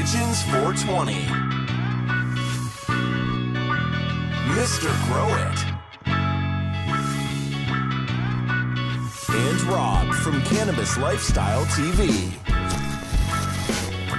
[0.00, 1.12] Pigeons 420.
[4.56, 4.88] Mr.
[5.04, 5.58] Grow It.
[9.28, 12.32] And Rob from Cannabis Lifestyle TV.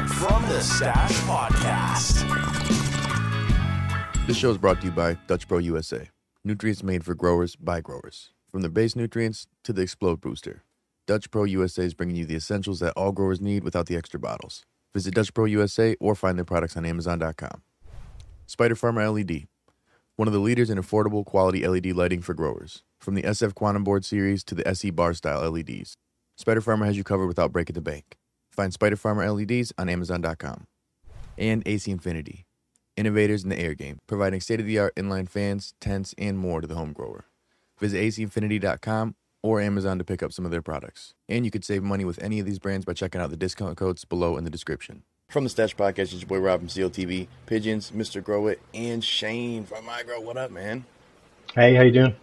[0.07, 2.27] From the Stash Podcast.
[4.27, 6.11] This show is brought to you by Dutch Pro USA.
[6.45, 8.29] Nutrients made for growers by growers.
[8.51, 10.61] From the base nutrients to the explode booster.
[11.07, 14.19] Dutch Pro USA is bringing you the essentials that all growers need without the extra
[14.19, 14.63] bottles.
[14.93, 17.61] Visit Dutch Pro USA or find their products on Amazon.com.
[18.45, 19.47] Spider Farmer LED,
[20.17, 22.83] one of the leaders in affordable quality LED lighting for growers.
[22.99, 25.95] From the SF Quantum Board series to the SE Bar style LEDs,
[26.37, 28.17] Spider Farmer has you covered without breaking the bank.
[28.49, 30.67] Find Spider Farmer LEDs on Amazon.com.
[31.37, 32.45] And AC Infinity,
[32.97, 36.61] innovators in the air game, providing state of the art inline fans, tents, and more
[36.61, 37.25] to the home grower.
[37.79, 41.13] Visit ACinfinity.com or Amazon to pick up some of their products.
[41.27, 43.77] And you could save money with any of these brands by checking out the discount
[43.77, 45.03] codes below in the description.
[45.29, 48.23] From the Stash Podcast, it's your boy Rob from CLTV, Pigeons, Mr.
[48.23, 50.21] Grow It, and Shane from Migro.
[50.21, 50.85] What up, man?
[51.55, 52.15] Hey, how you doing?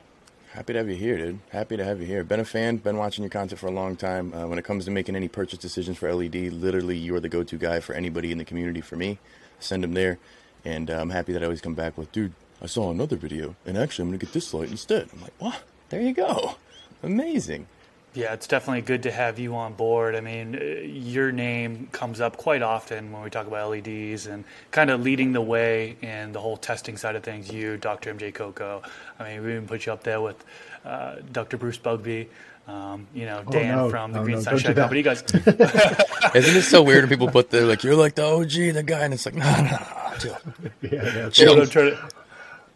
[0.52, 1.38] Happy to have you here, dude.
[1.50, 2.24] Happy to have you here.
[2.24, 4.32] Been a fan, been watching your content for a long time.
[4.34, 7.28] Uh, when it comes to making any purchase decisions for LED, literally you are the
[7.28, 8.80] go-to guy for anybody in the community.
[8.80, 9.18] For me,
[9.58, 10.18] send them there,
[10.64, 12.32] and uh, I'm happy that I always come back with, dude.
[12.60, 15.08] I saw another video, and actually I'm gonna get this light instead.
[15.12, 15.62] I'm like, what?
[15.90, 16.56] There you go.
[17.02, 17.66] Amazing.
[18.14, 20.14] Yeah, it's definitely good to have you on board.
[20.16, 24.44] I mean, uh, your name comes up quite often when we talk about LEDs and
[24.70, 27.52] kind of leading the way in the whole testing side of things.
[27.52, 28.12] You, Dr.
[28.14, 28.82] MJ Coco.
[29.20, 30.42] I mean, we even put you up there with
[30.84, 31.58] uh, Dr.
[31.58, 32.26] Bruce Bugbee.
[32.66, 33.90] Um, you know, Oh, Dan no.
[33.90, 35.24] from the Oh, Green no, Sunshine don't do that.
[35.44, 35.46] Company.
[35.46, 38.74] You guys, Isn't it so weird when people put their like, you're like the OG,
[38.74, 40.38] the guy, and it's like, no, no, no, chill.
[40.82, 41.30] Yeah, yeah.
[41.30, 41.54] chill.
[41.54, 42.08] what I'm trying to,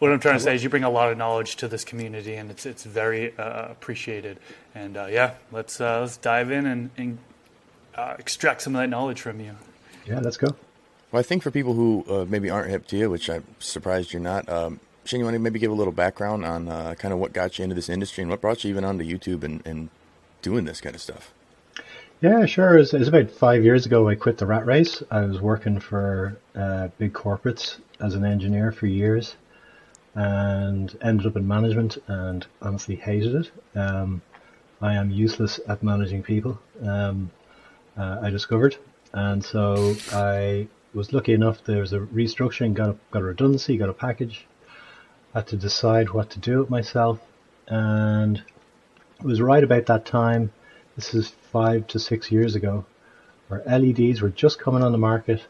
[0.02, 2.34] what I'm trying to say is you bring a lot of knowledge to this community,
[2.34, 4.40] and it's it's very uh, appreciated.
[4.74, 7.18] And uh, yeah, let's uh, let's dive in and, and
[7.94, 9.54] uh, extract some of that knowledge from you.
[10.04, 10.56] Yeah, let's go.
[11.12, 14.12] Well, I think for people who uh, maybe aren't hip to you, which I'm surprised
[14.12, 17.14] you're not, um, Shane, you want to maybe give a little background on uh, kind
[17.14, 19.64] of what got you into this industry and what brought you even onto YouTube and,
[19.64, 19.88] and
[20.40, 21.32] doing this kind of stuff?
[22.20, 22.76] Yeah, sure.
[22.76, 25.00] It was, it was about five years ago I quit the rat race.
[25.12, 29.36] I was working for uh, big corporates as an engineer for years
[30.14, 33.78] and ended up in management and honestly hated it.
[33.78, 34.22] Um,
[34.80, 37.30] I am useless at managing people, um,
[37.96, 38.76] uh, I discovered.
[39.12, 43.76] And so I was lucky enough, there was a restructuring, got a, got a redundancy,
[43.76, 44.46] got a package,
[45.34, 47.20] had to decide what to do with myself.
[47.68, 48.42] And
[49.18, 50.52] it was right about that time,
[50.96, 52.84] this is five to six years ago,
[53.48, 55.42] where LEDs were just coming on the market.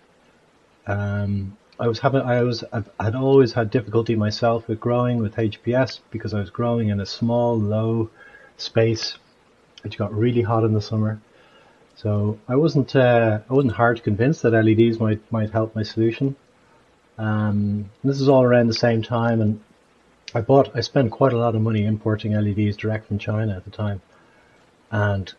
[0.86, 5.34] Um, I was having, I was, I've, I'd always had difficulty myself with growing with
[5.34, 8.08] HPS because I was growing in a small, low
[8.56, 9.18] space,
[9.82, 11.20] which got really hot in the summer.
[11.96, 16.36] So I wasn't, uh, I wasn't hard convinced that LEDs might might help my solution.
[17.18, 19.60] Um, this is all around the same time, and
[20.36, 23.64] I bought, I spent quite a lot of money importing LEDs direct from China at
[23.64, 24.00] the time,
[24.92, 25.34] and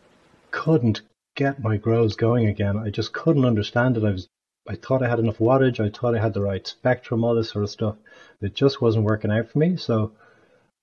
[0.51, 1.03] couldn't
[1.35, 2.75] get my grows going again.
[2.77, 4.03] I just couldn't understand it.
[4.03, 4.27] I was,
[4.67, 7.49] I thought I had enough wattage, I thought I had the right spectrum, all this
[7.49, 7.95] sort of stuff.
[8.41, 9.77] It just wasn't working out for me.
[9.77, 10.13] So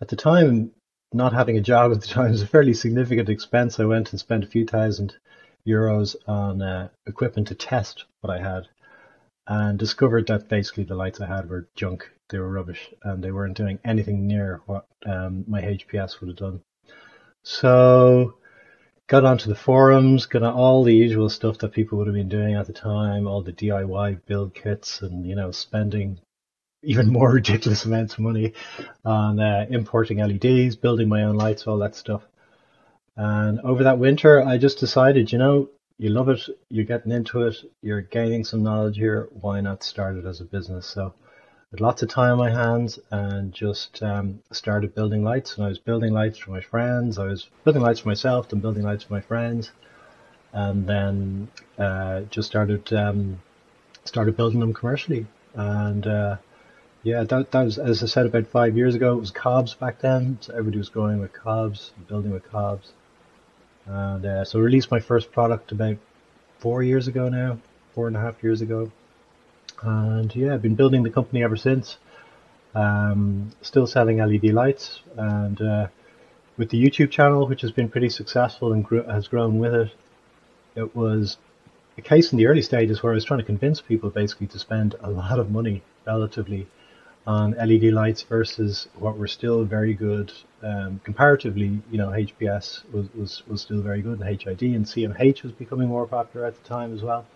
[0.00, 0.72] at the time,
[1.12, 3.80] not having a job at the time was a fairly significant expense.
[3.80, 5.16] I went and spent a few thousand
[5.66, 8.68] euros on uh, equipment to test what I had
[9.46, 12.10] and discovered that basically the lights I had were junk.
[12.28, 16.36] They were rubbish and they weren't doing anything near what um, my HPS would have
[16.36, 16.60] done.
[17.42, 18.34] So
[19.10, 22.28] got onto the forums, got on all the usual stuff that people would have been
[22.28, 26.20] doing at the time, all the DIY build kits and, you know, spending
[26.84, 28.52] even more ridiculous amounts of money
[29.04, 32.22] on uh, importing LEDs, building my own lights, all that stuff.
[33.16, 37.48] And over that winter, I just decided, you know, you love it, you're getting into
[37.48, 39.28] it, you're gaining some knowledge here.
[39.32, 40.86] Why not start it as a business?
[40.86, 41.14] So,
[41.70, 45.56] with lots of time on my hands, and just um, started building lights.
[45.56, 47.18] And I was building lights for my friends.
[47.18, 49.70] I was building lights for myself, then building lights for my friends,
[50.52, 51.48] and then
[51.78, 53.40] uh, just started um,
[54.04, 55.26] started building them commercially.
[55.54, 56.36] And uh,
[57.02, 59.16] yeah, that, that was as I said about five years ago.
[59.16, 62.92] It was cobs back then, so everybody was going with cobs, building with cobs.
[63.86, 65.96] And uh, so I released my first product about
[66.58, 67.58] four years ago now,
[67.94, 68.90] four and a half years ago.
[69.82, 71.96] And yeah, I've been building the company ever since.
[72.74, 75.86] Um, still selling LED lights, and uh,
[76.56, 79.90] with the YouTube channel, which has been pretty successful and gr- has grown with it.
[80.76, 81.36] It was
[81.98, 84.58] a case in the early stages where I was trying to convince people basically to
[84.58, 86.68] spend a lot of money relatively
[87.26, 91.80] on LED lights versus what were still very good um, comparatively.
[91.90, 95.88] You know, HPS was, was, was still very good, and HID and CMH was becoming
[95.88, 97.26] more popular at the time as well.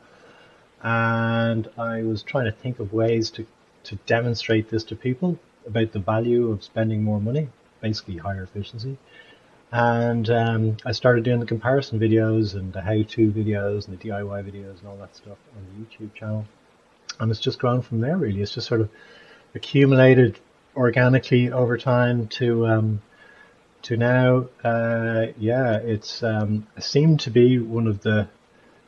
[0.84, 3.46] And I was trying to think of ways to,
[3.84, 7.48] to demonstrate this to people about the value of spending more money,
[7.81, 8.98] basically higher efficiency.
[9.72, 14.44] And um, I started doing the comparison videos and the how-to videos and the DIY
[14.44, 16.44] videos and all that stuff on the YouTube channel.
[17.19, 18.42] And it's just grown from there, really.
[18.42, 18.90] It's just sort of
[19.54, 20.38] accumulated
[20.76, 23.02] organically over time to um,
[23.82, 24.48] to now.
[24.62, 28.28] Uh, yeah, it's um, seemed to be one of the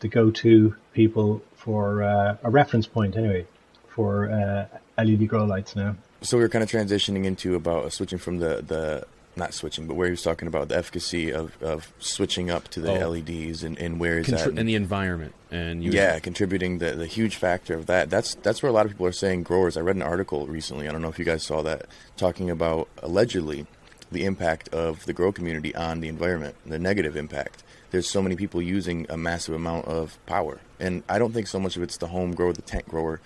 [0.00, 3.46] the go-to people for uh, a reference point, anyway,
[3.88, 4.66] for uh,
[5.02, 5.96] LED grow lights now.
[6.22, 9.06] So we are kind of transitioning into about switching from the the
[9.37, 12.81] not switching, but where he was talking about the efficacy of, of switching up to
[12.81, 13.10] the oh.
[13.10, 17.06] LEDs and, and where is Contri- that and the environment and yeah, contributing the the
[17.06, 18.10] huge factor of that.
[18.10, 19.76] That's that's where a lot of people are saying growers.
[19.76, 20.88] I read an article recently.
[20.88, 23.66] I don't know if you guys saw that talking about allegedly
[24.10, 27.62] the impact of the grow community on the environment, the negative impact.
[27.91, 31.61] There's so many people using a massive amount of power, and I don't think so
[31.61, 33.21] much of it's the home grower, the tent grower,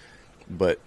[0.48, 0.78] but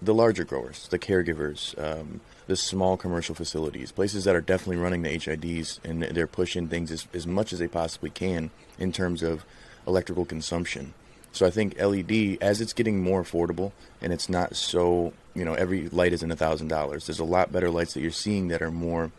[0.00, 1.78] the larger growers, the caregivers.
[1.82, 6.68] Um, the small commercial facilities, places that are definitely running the HIDs and they're pushing
[6.68, 9.44] things as, as much as they possibly can in terms of
[9.86, 10.92] electrical consumption.
[11.32, 15.54] So I think LED, as it's getting more affordable and it's not so, you know,
[15.54, 17.06] every light isn't a thousand dollars.
[17.06, 19.10] There's a lot better lights that you're seeing that are more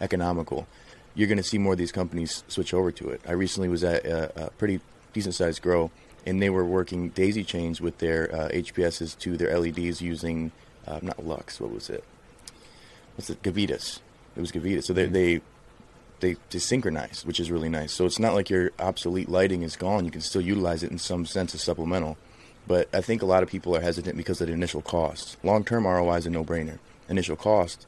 [0.00, 0.68] economical.
[1.16, 3.20] You're going to see more of these companies switch over to it.
[3.26, 4.80] I recently was at a, a pretty
[5.12, 5.90] decent sized grow
[6.24, 10.52] and they were working daisy chains with their uh, HPSs to their LEDs using
[10.86, 12.04] uh, not Lux, what was it?
[13.16, 14.00] what's it Gavitas.
[14.36, 14.84] It was Gavitas.
[14.84, 15.40] So they, they
[16.20, 17.92] they they synchronize, which is really nice.
[17.92, 20.04] So it's not like your obsolete lighting is gone.
[20.04, 22.16] You can still utilize it in some sense as supplemental.
[22.66, 25.36] But I think a lot of people are hesitant because of the initial cost.
[25.42, 26.78] Long term ROI is a no brainer.
[27.08, 27.86] Initial cost,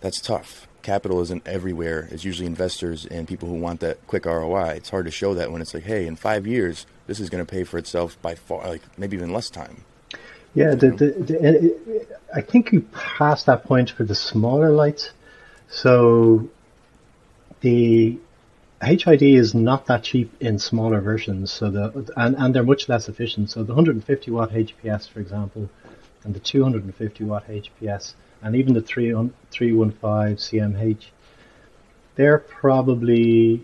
[0.00, 0.66] that's tough.
[0.84, 2.08] Capital isn't everywhere.
[2.12, 4.74] It's usually investors and people who want that quick ROI.
[4.76, 7.44] It's hard to show that when it's like, hey, in five years, this is going
[7.44, 9.84] to pay for itself by far, like maybe even less time.
[10.54, 15.10] Yeah, the, the, the, I think you passed that point for the smaller lights.
[15.68, 16.48] So
[17.60, 18.18] the
[18.82, 21.50] HID is not that cheap in smaller versions.
[21.50, 23.50] So the and, and they're much less efficient.
[23.50, 25.70] So the 150 watt HPS, for example,
[26.24, 30.00] and the 250 watt HPS, and even the 315
[30.36, 31.04] CMH,
[32.16, 33.62] they're probably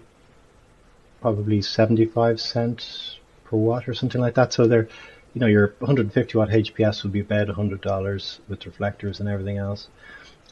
[1.20, 4.52] probably 75 cents per watt or something like that.
[4.52, 4.88] So they're
[5.34, 9.88] you know, your 150 watt HPS would be about $100 with reflectors and everything else.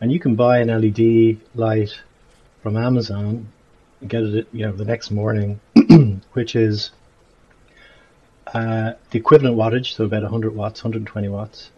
[0.00, 1.99] And you can buy an LED light
[2.62, 3.49] from Amazon
[4.00, 5.61] and get it, you know, the next morning,
[6.32, 6.93] which is
[8.54, 11.70] uh, the equivalent wattage, so about 100 watts, 120 watts.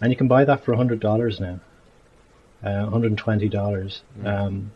[0.00, 1.60] And you can buy that for $100 now,
[2.62, 4.00] uh, $120.
[4.20, 4.26] Mm.
[4.26, 4.72] Um,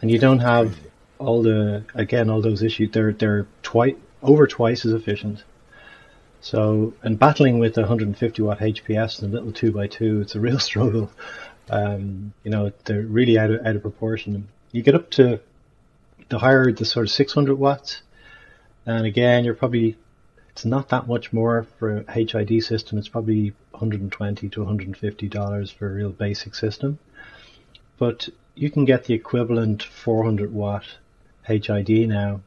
[0.00, 0.76] and you don't have
[1.18, 2.90] all the, again, all those issues.
[2.92, 5.44] They're, they're twice, over twice as efficient
[6.44, 11.10] so, and battling with 150 watt HPS and a little 2x2, it's a real struggle.
[11.70, 14.48] Um, you know, they're really out of, out of proportion.
[14.70, 15.40] You get up to
[16.28, 18.02] the higher the sort of 600 watts,
[18.84, 19.96] and again, you're probably,
[20.54, 22.96] it's not that much more for a HID system.
[22.96, 27.00] It's probably 120 to 150 dollars for a real basic system.
[27.98, 30.84] But you can get the equivalent 400 watt
[31.42, 32.40] HID now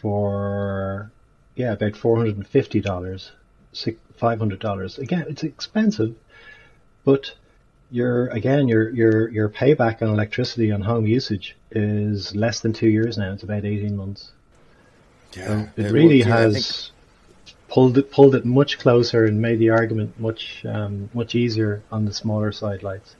[0.00, 1.12] for
[1.54, 3.32] yeah, about four hundred and fifty dollars,
[4.16, 4.98] five hundred dollars.
[4.98, 6.14] Again, it's expensive,
[7.04, 7.34] but
[7.90, 12.88] your again your your your payback on electricity on home usage is less than two
[12.88, 13.32] years now.
[13.32, 14.32] It's about eighteen months.
[15.36, 16.90] Yeah, so it, it really has
[17.68, 22.04] pulled it pulled it much closer and made the argument much um, much easier on
[22.04, 23.14] the smaller side lights.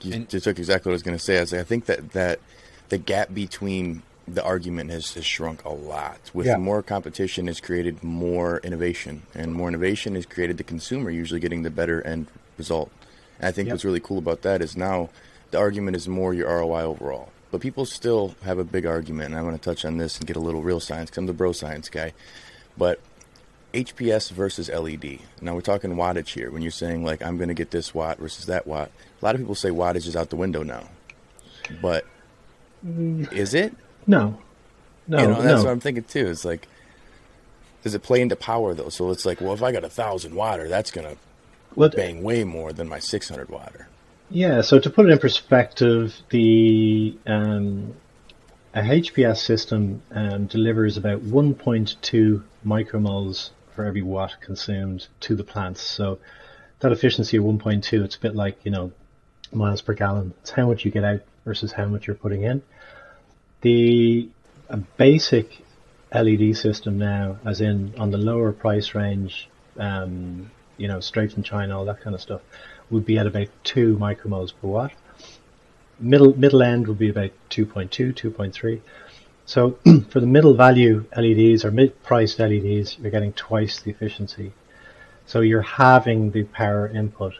[0.00, 1.38] You, you took exactly what I was going to say.
[1.38, 2.40] I, was like, I think that that
[2.88, 6.30] the gap between the argument has, has shrunk a lot.
[6.32, 6.56] With yeah.
[6.56, 11.62] more competition, has created more innovation, and more innovation has created the consumer usually getting
[11.62, 12.26] the better end
[12.56, 12.90] result.
[13.38, 13.74] And I think yep.
[13.74, 15.10] what's really cool about that is now
[15.50, 17.30] the argument is more your ROI overall.
[17.50, 20.26] But people still have a big argument, and I want to touch on this and
[20.26, 22.12] get a little real science because I'm the bro science guy.
[22.76, 22.98] But
[23.74, 25.18] HPS versus LED.
[25.40, 26.50] Now we're talking wattage here.
[26.50, 28.90] When you're saying like I'm going to get this watt versus that watt,
[29.20, 30.88] a lot of people say wattage is out the window now.
[31.82, 32.06] But
[32.84, 33.74] is it?
[34.06, 34.38] No,
[35.08, 35.64] no, you know, that's no.
[35.64, 36.28] what I'm thinking too.
[36.28, 36.68] It's like,
[37.82, 38.90] does it play into power though?
[38.90, 41.16] So it's like, well, if I got a thousand watter, that's gonna
[41.76, 43.88] bang way more than my 600 watter.
[44.30, 44.60] Yeah.
[44.60, 47.94] So to put it in perspective, the um,
[48.74, 55.80] a HPS system um, delivers about 1.2 micromoles for every watt consumed to the plants.
[55.80, 56.18] So
[56.80, 58.92] that efficiency of 1.2, it's a bit like you know
[59.52, 60.34] miles per gallon.
[60.40, 62.62] It's how much you get out versus how much you're putting in.
[63.60, 64.28] The
[64.96, 65.64] basic
[66.14, 71.42] LED system now, as in on the lower price range, um, you know, straight from
[71.42, 72.40] China, all that kind of stuff,
[72.90, 74.92] would be at about two micromoles per watt.
[75.98, 78.80] Middle middle end would be about 2.2, 2.3.
[79.46, 79.78] So
[80.10, 84.52] for the middle value LEDs or mid-priced LEDs, you're getting twice the efficiency.
[85.26, 87.34] So you're halving the power input,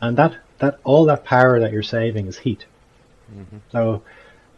[0.00, 2.66] and that that all that power that you're saving is heat.
[3.34, 3.58] Mm-hmm.
[3.72, 4.02] So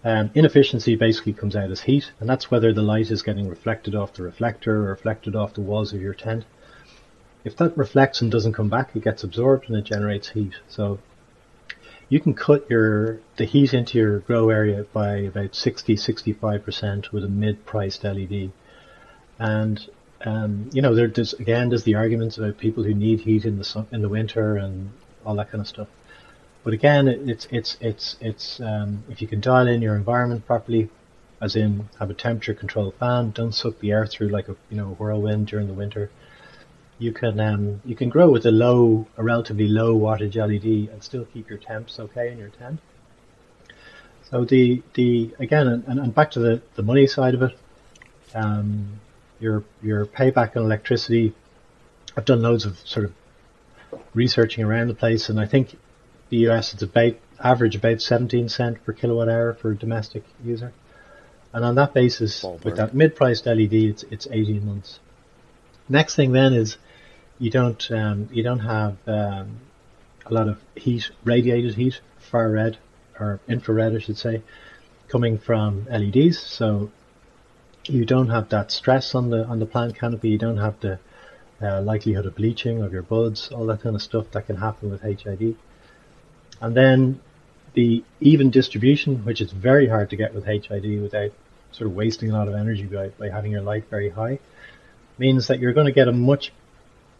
[0.05, 3.95] um, inefficiency basically comes out as heat, and that's whether the light is getting reflected
[3.95, 6.45] off the reflector or reflected off the walls of your tent.
[7.45, 10.55] If that reflects and doesn't come back, it gets absorbed and it generates heat.
[10.69, 10.99] So
[12.09, 17.25] you can cut your the heat into your grow area by about 60 65% with
[17.25, 18.50] a mid-priced LED.
[19.38, 19.88] And
[20.25, 23.59] um, you know, there, there's again there's the arguments about people who need heat in
[23.59, 24.91] the sun, in the winter and
[25.25, 25.88] all that kind of stuff.
[26.65, 30.88] But again, it's it's it's it's um, if you can dial in your environment properly,
[31.41, 34.77] as in have a temperature control fan, don't suck the air through like a you
[34.77, 36.11] know whirlwind during the winter.
[36.99, 41.02] You can um, you can grow with a low, a relatively low wattage LED and
[41.02, 42.81] still keep your temps okay in your tent.
[44.31, 47.57] So the the again and, and back to the, the money side of it,
[48.35, 49.00] um,
[49.38, 51.35] your your payback on electricity.
[52.17, 53.12] I've done loads of sort of
[54.12, 55.78] researching around the place, and I think
[56.31, 60.73] the US it's about average about 17 cent per kilowatt hour for a domestic user.
[61.52, 62.64] And on that basis, Ballpark.
[62.64, 64.99] with that mid-priced LED, it's, it's 18 months.
[65.88, 66.76] Next thing then is
[67.38, 69.61] you don't um, you don't have um,
[70.26, 72.78] a lot of heat, radiated heat, far red
[73.18, 74.42] or infrared, I should say,
[75.09, 76.38] coming from LEDs.
[76.38, 76.90] So
[77.85, 80.30] you don't have that stress on the on the plant canopy.
[80.30, 80.99] You don't have the
[81.61, 84.90] uh, likelihood of bleaching of your buds, all that kind of stuff that can happen
[84.90, 85.57] with HID.
[86.61, 87.21] And then
[87.75, 91.33] the even distribution, which is very hard to get with HID without
[91.73, 94.38] sort of wasting a lot of energy by, by having your light very high,
[95.18, 96.52] means that you're going to get a much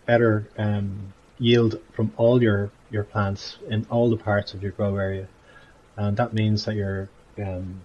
[0.09, 4.97] better um, yield from all your, your plants in all the parts of your grow
[4.97, 5.29] area.
[5.97, 7.83] And that means that you're, um,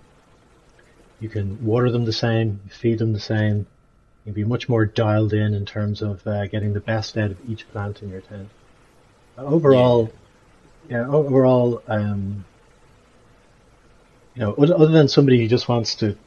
[1.19, 3.67] you can water them the same, feed them the same,
[4.23, 7.37] you'll be much more dialed in in terms of uh, getting the best out of
[7.49, 8.47] each plant in your tent.
[9.37, 10.09] overall,
[10.89, 12.45] yeah, overall, um,
[14.33, 16.17] you know, other than somebody who just wants to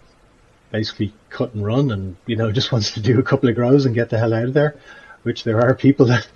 [0.70, 3.86] basically cut and run and, you know, just wants to do a couple of grows
[3.86, 4.76] and get the hell out of there,
[5.26, 6.26] which there are people that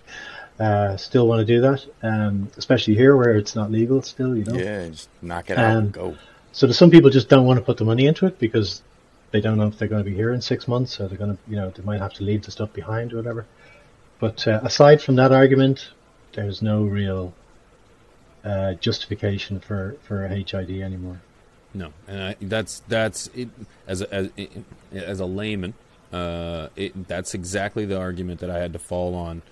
[0.59, 4.45] uh, still want to do that, um, especially here where it's not legal still, you
[4.45, 4.57] know.
[4.59, 6.17] Yeah, just knock it out and go.
[6.53, 8.83] So some people just don't want to put the money into it because
[9.31, 11.37] they don't know if they're going to be here in six months, so they're going
[11.37, 13.47] to, you know, they might have to leave the stuff behind or whatever.
[14.19, 15.93] But uh, aside from that argument,
[16.33, 17.33] there's no real
[18.45, 21.21] uh, justification for for HID anymore.
[21.73, 23.49] No, and I, that's that's it,
[23.87, 24.31] as a, as
[24.93, 25.75] as a layman,
[26.13, 29.43] uh, it, that's exactly the argument that I had to fall on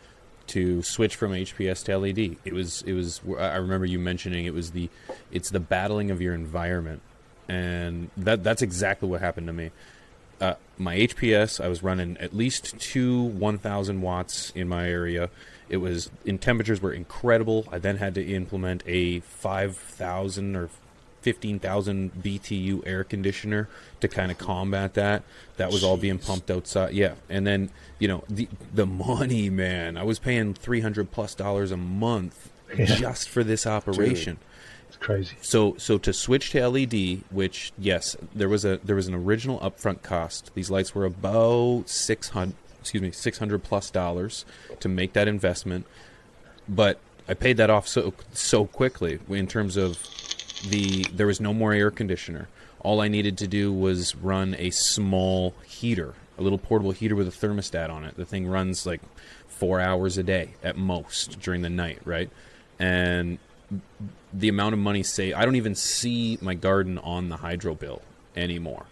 [0.49, 2.37] to switch from HPS to LED.
[2.45, 4.89] It was it was I remember you mentioning it was the
[5.31, 7.03] it's the battling of your environment,
[7.49, 9.71] and that that's exactly what happened to me.
[10.41, 15.31] Uh, my HPS, I was running at least two 1,000 watts in my area
[15.69, 17.67] it was in temperatures were incredible.
[17.71, 20.71] I then had to implement a 5,000 or
[21.23, 23.69] 15,000 BTU air conditioner
[24.01, 25.23] to kind of combat that.
[25.57, 25.87] That was Jeez.
[25.87, 26.95] all being pumped outside.
[26.95, 27.15] Yeah.
[27.29, 29.97] And then, you know, the the money, man.
[29.97, 32.87] I was paying 300 plus dollars a month yeah.
[32.87, 34.35] just for this operation.
[34.35, 34.45] Dude.
[34.89, 35.37] It's crazy.
[35.43, 39.59] So so to switch to LED, which yes, there was a there was an original
[39.61, 40.51] upfront cost.
[40.55, 44.45] These lights were about 600 excuse me, six hundred plus dollars
[44.81, 45.87] to make that investment,
[46.69, 46.99] but
[47.29, 49.99] I paid that off so so quickly in terms of
[50.67, 52.49] the there was no more air conditioner.
[52.81, 57.29] All I needed to do was run a small heater, a little portable heater with
[57.29, 58.17] a thermostat on it.
[58.17, 59.01] The thing runs like
[59.49, 62.31] four hours a day at most during the night, right?
[62.79, 63.39] And
[64.33, 68.03] the amount of money saved, I don't even see my garden on the hydro bill
[68.37, 68.87] anymore.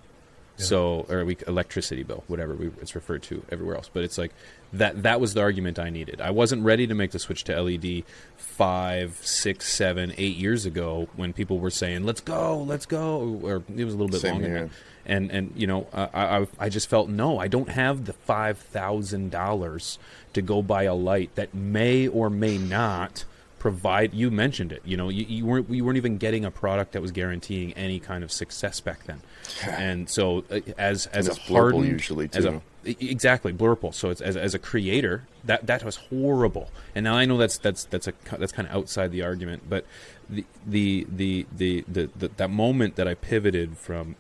[0.58, 3.90] So, or we electricity bill, whatever we, it's referred to everywhere else.
[3.92, 4.32] But it's like
[4.72, 5.02] that.
[5.02, 6.20] That was the argument I needed.
[6.20, 8.04] I wasn't ready to make the switch to LED
[8.36, 13.62] five, six, seven, eight years ago when people were saying, "Let's go, let's go," or
[13.76, 14.48] it was a little bit Same longer.
[14.48, 14.70] Here.
[15.04, 18.58] And and you know, I, I I just felt no, I don't have the five
[18.58, 19.98] thousand dollars
[20.32, 23.24] to go buy a light that may or may not
[23.58, 26.92] provide you mentioned it you know you, you, weren't you weren't even getting a product
[26.92, 29.20] that was guaranteeing any kind of success back then
[29.66, 32.38] and so uh, as as and a hardened usually too.
[32.38, 37.04] as a exactly blurple so it's as, as a creator that that was horrible and
[37.04, 39.84] now i know that's that's that's a that's kind of outside the argument but
[40.28, 44.14] the the the the, the, the that moment that i pivoted from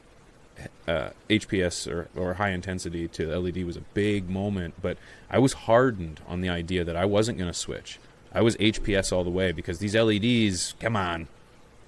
[0.88, 4.96] uh, HPS or, or high intensity to LED was a big moment, but
[5.28, 7.98] I was hardened on the idea that I wasn't going to switch.
[8.36, 11.26] I was HPS all the way because these LEDs, come on,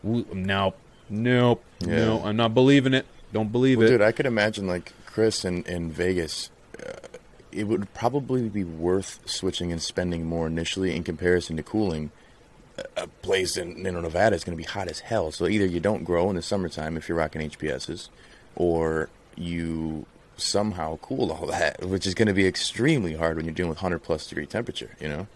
[0.03, 0.73] W- no,
[1.11, 1.97] nope, Yeah.
[1.97, 3.05] no, I'm not believing it.
[3.33, 3.91] Don't believe Well, it.
[3.91, 6.51] dude, I could imagine like Chris in, in Vegas.
[6.79, 6.93] Uh,
[7.53, 12.11] it would probably be worth switching and spending more initially in comparison to cooling.
[12.97, 15.33] A- place in know, Nevada is going to be hot as hell.
[15.33, 18.09] So either you don't grow in the summertime if you're rocking HPSs,
[18.57, 20.07] or you
[20.39, 23.79] somehow cool all that, which is going to be extremely hard when you're dealing with
[23.83, 24.91] 100 plus degree temperature.
[25.01, 25.27] You know.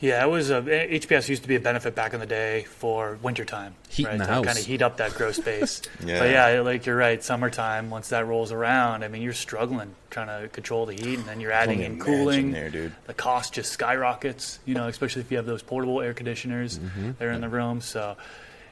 [0.00, 3.18] Yeah, it was a HPS used to be a benefit back in the day for
[3.20, 3.74] wintertime.
[3.88, 4.12] Heat right?
[4.12, 4.44] in the to house.
[4.44, 5.82] kind of heat up that grow space.
[6.06, 6.20] Yeah.
[6.20, 10.28] But yeah, like you're right, summertime, once that rolls around, I mean, you're struggling trying
[10.42, 12.52] to control the heat, and then you're adding in cooling.
[12.52, 12.92] there, dude.
[13.06, 17.12] The cost just skyrockets, you know, especially if you have those portable air conditioners Mm-hmm.
[17.18, 17.80] that are in the room.
[17.80, 18.16] So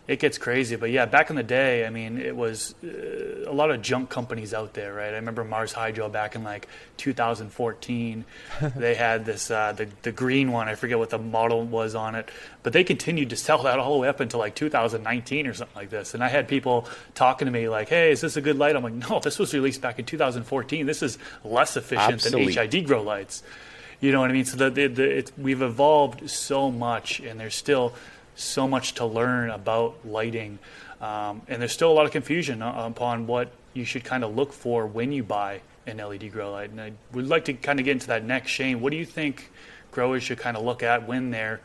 [0.08, 0.76] it gets crazy.
[0.76, 4.08] But yeah, back in the day, I mean, it was uh, a lot of junk
[4.08, 5.12] companies out there, right?
[5.12, 8.24] I remember Mars Hydro back in like 2014.
[8.76, 10.68] they had this uh, the the green one.
[10.68, 12.30] I forget what the model was on it,
[12.62, 15.76] but they continued to sell that all the way up until like 2019 or something
[15.76, 16.14] like this.
[16.14, 18.84] And I had people talking to me like, "Hey, is this a good light?" I'm
[18.84, 20.86] like, "No, this was released back in 2014.
[20.86, 22.54] This is less efficient Obsolete.
[22.54, 23.42] than HID grow lights."
[23.98, 24.44] You know what I mean?
[24.44, 27.94] So the, the, the, it's, we've evolved so much, and there's still
[28.36, 30.58] so much to learn about lighting,
[31.00, 34.34] um, and there's still a lot of confusion uh, upon what you should kind of
[34.34, 36.70] look for when you buy an LED grow light.
[36.70, 38.50] And I would like to kind of get into that next.
[38.50, 39.50] Shane, what do you think
[39.90, 41.60] growers should kind of look at when they're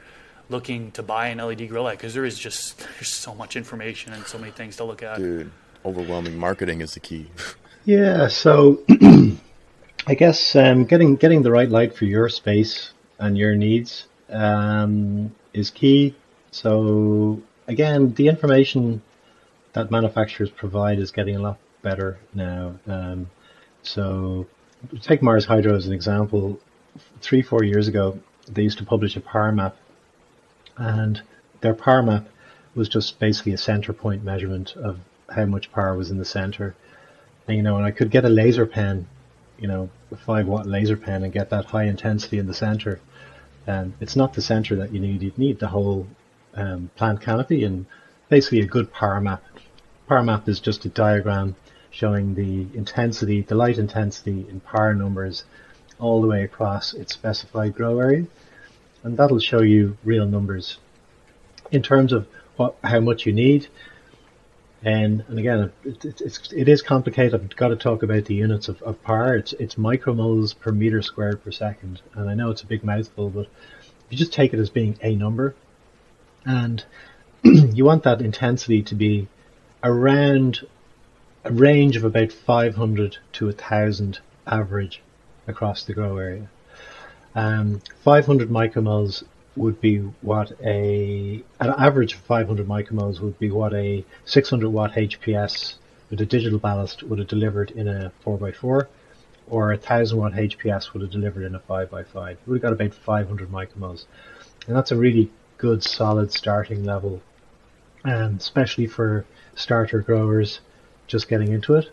[0.50, 1.98] looking to buy an LED grow light?
[1.98, 5.18] Because there is just there's so much information and so many things to look at.
[5.18, 5.52] Dude,
[5.86, 7.30] overwhelming marketing is the key.
[7.84, 8.84] Yeah, so
[10.08, 15.34] I guess um, getting getting the right light for your space and your needs um,
[15.54, 16.16] is key.
[16.52, 19.02] So again, the information
[19.74, 22.76] that manufacturers provide is getting a lot better now.
[22.88, 23.30] Um,
[23.84, 24.48] so
[25.02, 26.60] take Mars Hydro as an example.
[27.22, 29.78] Three four years ago, they used to publish a power map,
[30.78, 31.22] and
[31.62, 32.28] their power map
[32.76, 35.00] was just basically a center point measurement of
[35.30, 36.76] how much power was in the center.
[37.48, 39.08] And, you know, and I could get a laser pen,
[39.58, 43.00] you know, a five watt laser pen and get that high intensity in the center.
[43.68, 45.22] Um, it's not the center that you need.
[45.22, 46.08] You need the whole
[46.56, 47.86] um, plant canopy and
[48.30, 49.44] basically a good power map.
[50.08, 51.56] Power map is just a diagram
[51.92, 55.44] showing the intensity, the light intensity in power numbers
[56.00, 58.26] all the way across its specified grow area.
[59.04, 60.78] And that'll show you real numbers
[61.72, 63.68] in terms of what, how much you need.
[64.84, 67.36] And, and again, it, it, it's, it is complicated.
[67.36, 69.36] I've got to talk about the units of, of power.
[69.36, 72.02] It's, it's micromoles per meter squared per second.
[72.16, 74.98] And I know it's a big mouthful, but if you just take it as being
[75.02, 75.56] a number,
[76.46, 76.84] and
[77.44, 79.28] you want that intensity to be
[79.84, 80.66] around
[81.44, 85.02] a range of about 500 to 1000 average
[85.48, 86.50] across the grow area.
[87.34, 89.24] Um, 500 micromoles
[89.56, 94.94] would be what a an average of 500 micromoles would be what a 600 watt
[94.94, 95.76] HPS
[96.10, 98.88] with a digital ballast would have delivered in a 4x4
[99.48, 102.38] or a 1000 watt HPS would have delivered in a 5x5.
[102.46, 104.06] We've got about 500 micromoles
[104.68, 107.22] and that's a really good solid starting level
[108.04, 109.24] and especially for
[109.56, 110.60] starter growers
[111.06, 111.88] just getting into it.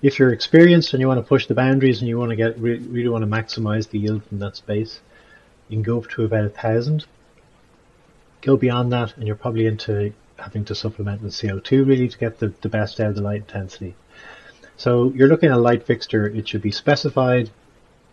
[0.00, 2.56] If you're experienced and you want to push the boundaries and you want to get
[2.58, 5.00] re- really want to maximize the yield from that space,
[5.68, 7.04] you can go up to about a thousand.
[8.42, 12.38] Go beyond that, and you're probably into having to supplement with CO2 really to get
[12.38, 13.94] the, the best out of the light intensity.
[14.76, 17.50] So you're looking at a light fixture, it should be specified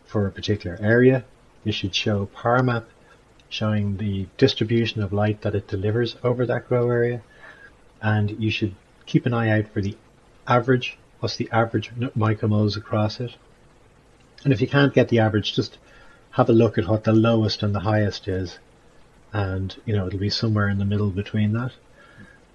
[0.06, 1.24] for a particular area.
[1.64, 2.86] You should show power map
[3.50, 7.22] showing the distribution of light that it delivers over that grow area.
[8.02, 9.98] And you should keep an eye out for the
[10.48, 13.36] average, what's the average micromoles across it.
[14.44, 15.78] And if you can't get the average, just
[16.32, 18.60] have a look at what the lowest and the highest is.
[19.34, 21.72] And, you know, it'll be somewhere in the middle between that.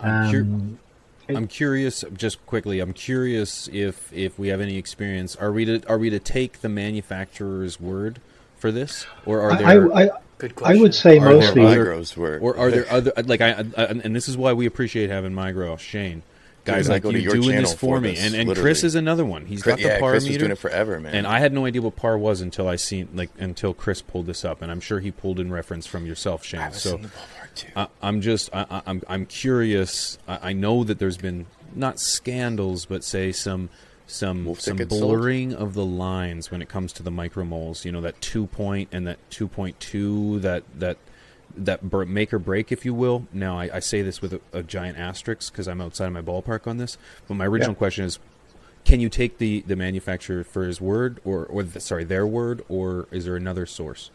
[0.01, 0.79] I'm, Um,
[1.29, 2.81] I'm curious, just quickly.
[2.81, 5.37] I'm curious if if we have any experience.
[5.37, 8.21] Are we to are we to take the manufacturer's word
[8.57, 10.79] for this, or are I, there I, Good question.
[10.79, 11.63] I would say Are mostly.
[11.63, 12.39] Migros were.
[12.41, 15.79] or are there other like I, I and this is why we appreciate having Migro
[15.79, 16.23] Shane.
[16.65, 18.25] Guys Dude, I like go to you your doing channel this for for me, this,
[18.25, 18.65] and and literally.
[18.69, 19.45] Chris is another one.
[19.45, 21.15] He's Chris, got the yeah, par Chris was meter, doing it forever, man.
[21.15, 24.25] and I had no idea what par was until I seen like until Chris pulled
[24.25, 26.61] this up, and I'm sure he pulled in reference from yourself, Shane.
[26.61, 27.11] I was so in the
[27.55, 27.69] too.
[27.77, 30.17] I, I'm just I, I- I'm I'm curious.
[30.27, 31.45] I, I know that there's been
[31.75, 33.69] not scandals, but say some
[34.15, 35.21] some Wolf some tickets sold?
[35.21, 37.85] blurring of the lines when it comes to the micromoles.
[37.85, 40.97] You know that two point and that two point two that that
[41.57, 43.27] that br- make or break, if you will.
[43.33, 46.23] Now, I, I say this with a, a giant asterisk because I'm outside of my
[46.23, 46.99] ballpark on this.
[47.29, 47.79] But my original Yeah.
[47.79, 48.19] question is,
[48.85, 52.65] can you take the, the manufacturer for his word, or or the, sorry, their word,
[52.69, 54.11] or is there another source?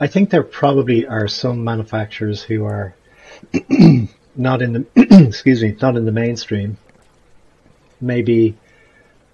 [0.00, 2.94] I think there probably are some manufacturers who are
[4.36, 4.86] not in the
[5.28, 6.78] excuse me, not in the mainstream.
[8.00, 8.56] Maybe,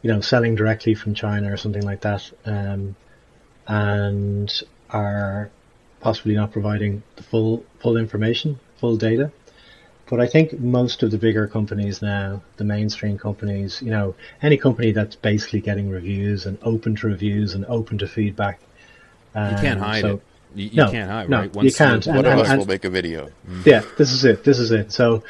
[0.03, 2.95] you know, selling directly from China or something like that, um,
[3.67, 5.51] and are
[6.01, 9.33] possibly not providing the full full information, full data.
[10.09, 14.57] But I think most of the bigger companies now, the mainstream companies, you know, any
[14.57, 18.61] company that's basically getting reviews and open to reviews and open to feedback.
[19.35, 20.23] You can't um, hide so- it.
[20.55, 21.65] You, you No, can't hide, no, right?
[21.65, 22.03] you can't.
[22.03, 23.29] the- And- One of and- us and- will make a video.
[23.67, 24.45] yeah, this is it.
[24.45, 24.91] This is it.
[24.93, 25.23] So,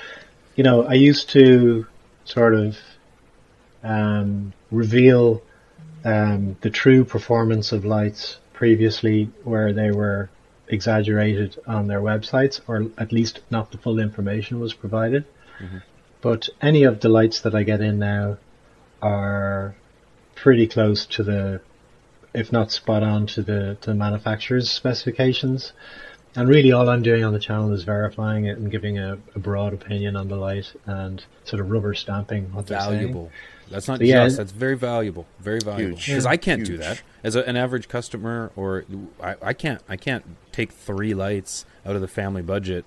[0.54, 1.86] you know, I used to
[2.26, 2.76] sort of
[3.86, 5.42] um, reveal
[6.04, 10.28] um, the true performance of lights previously, where they were
[10.68, 15.24] exaggerated on their websites, or at least not the full information was provided.
[16.20, 18.38] But any of the lights that I get in now
[19.00, 19.76] are
[20.34, 21.60] pretty close to the,
[22.34, 25.72] if not spot on to the to the manufacturer's specifications.
[26.34, 29.38] And really, all I'm doing on the channel is verifying it and giving a, a
[29.38, 33.14] broad opinion on the light and sort of rubber stamping what they're saying.
[33.70, 34.36] That's not But just.
[34.36, 35.26] That's very valuable.
[35.40, 35.96] Very valuable.
[35.96, 38.84] Because I can't do that as a, an average customer, or
[39.22, 39.82] I, I can't.
[39.88, 42.84] I can't take three lights out of the family budget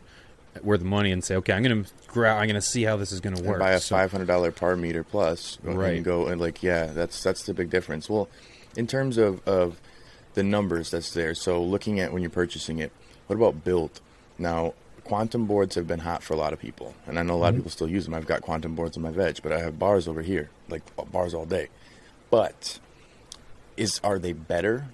[0.63, 3.20] worth of money and say, okay, I'm gonna gra- I'm gonna see how this is
[3.20, 3.60] gonna and work.
[3.60, 5.96] buy a So- five hundred dollar par meter plus, Right.
[5.98, 8.10] And go and like, yeah, that's that's the big difference.
[8.10, 8.30] Well,
[8.76, 9.80] in terms of of
[10.34, 12.92] the numbers that's there, so looking at when you're purchasing it,
[13.28, 14.00] what about build?
[14.38, 14.74] Now,
[15.10, 17.48] quantum boards have been hot for a lot of people, and I know a lot
[17.48, 17.62] of mm-hmm.
[17.62, 18.13] people still use them.
[18.13, 21.04] I've got quantum boards in my veg, but I have bars over here, like uh,
[21.04, 21.69] bars all day.
[22.30, 22.80] But
[23.76, 24.86] is are they better?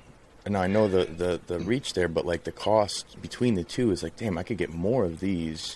[0.47, 3.91] Now I know the, the the reach there, but like the cost between the two
[3.91, 5.75] is like, damn, I could get more of these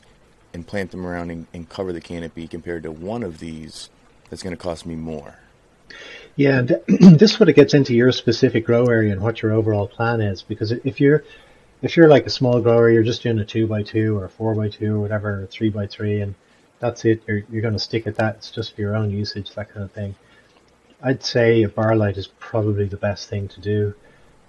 [0.53, 3.89] and plant them around and, and cover the canopy compared to one of these
[4.29, 5.35] that's going to cost me more.
[6.37, 9.89] Yeah, th- this sort of gets into your specific grow area and what your overall
[9.89, 10.41] plan is.
[10.41, 11.25] Because if you're
[11.81, 14.29] if you're like a small grower, you're just doing a two by two or a
[14.29, 16.35] four by two or whatever, three by three, and
[16.79, 17.21] that's it.
[17.27, 18.37] You're you're going to stick at that.
[18.37, 20.15] It's just for your own usage, that kind of thing.
[21.01, 23.93] I'd say a bar light is probably the best thing to do.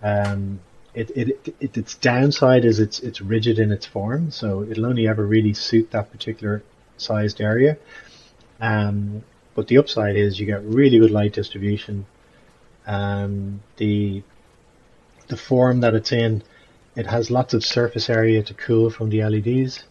[0.03, 0.61] Um,
[0.95, 5.07] it, it, it its downside is it's it's rigid in its form, so it'll only
[5.07, 6.63] ever really suit that particular
[6.97, 7.79] sized area.
[8.61, 9.23] Um,
[9.55, 12.07] but the upside is you get really good light distribution.
[12.87, 14.23] Um, the
[15.29, 16.43] the form that it's in,
[16.97, 19.85] it has lots of surface area to cool from the LEDs.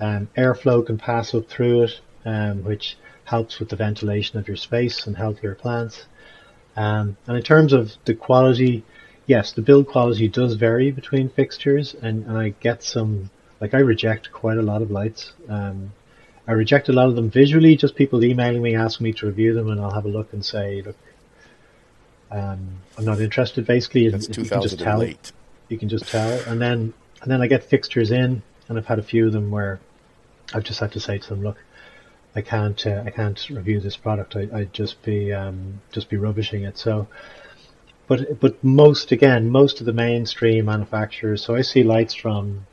[0.00, 4.56] Um, airflow can pass up through it, um, which helps with the ventilation of your
[4.56, 6.06] space and healthier plants.
[6.76, 8.84] Um, and in terms of the quality,
[9.26, 13.78] yes, the build quality does vary between fixtures, and, and I get some, like I
[13.78, 15.32] reject quite a lot of lights.
[15.48, 15.92] Um,
[16.48, 19.54] I reject a lot of them visually, just people emailing me asking me to review
[19.54, 20.96] them, and I'll have a look and say, look,
[22.30, 24.08] um, I'm not interested, basically.
[24.08, 25.32] That's 2008.
[25.70, 28.98] You can just tell, and then and then I get fixtures in, and I've had
[28.98, 29.80] a few of them where
[30.52, 31.56] I've just had to say to them, look,
[32.34, 34.36] I can't uh, I can't review this product.
[34.36, 36.76] I, I'd just be um, just be rubbishing it.
[36.76, 37.08] So,
[38.06, 41.42] but but most again, most of the mainstream manufacturers.
[41.42, 42.66] So I see lights from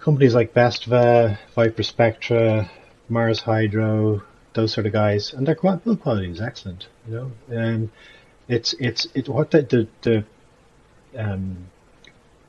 [0.00, 2.68] companies like Bestva, ViparSpectra,
[3.08, 4.22] Mars Hydro,
[4.54, 6.88] those sort of guys, and their build quality is excellent.
[7.08, 7.14] You
[7.48, 7.92] know, um,
[8.48, 10.24] it's it's it what the the, the
[11.16, 11.68] um,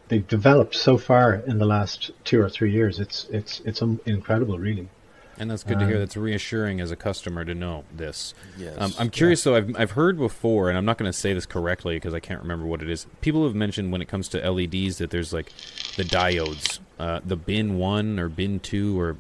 [0.08, 3.00] they've developed so far in the last two or three years.
[3.00, 4.90] It's it's it's um, incredible, really.
[5.40, 5.98] And that's good to hear.
[5.98, 8.34] That's reassuring as a customer to know this.
[8.58, 8.76] Yes.
[8.78, 9.56] Um, I'm curious, though.
[9.56, 12.42] I've, I've heard before, and I'm not going to say this correctly because I can't
[12.42, 13.08] remember what it is.
[13.22, 15.54] People have mentioned when it comes to LEDs that there's like
[15.96, 19.16] the diodes, uh, the bin one or bin two or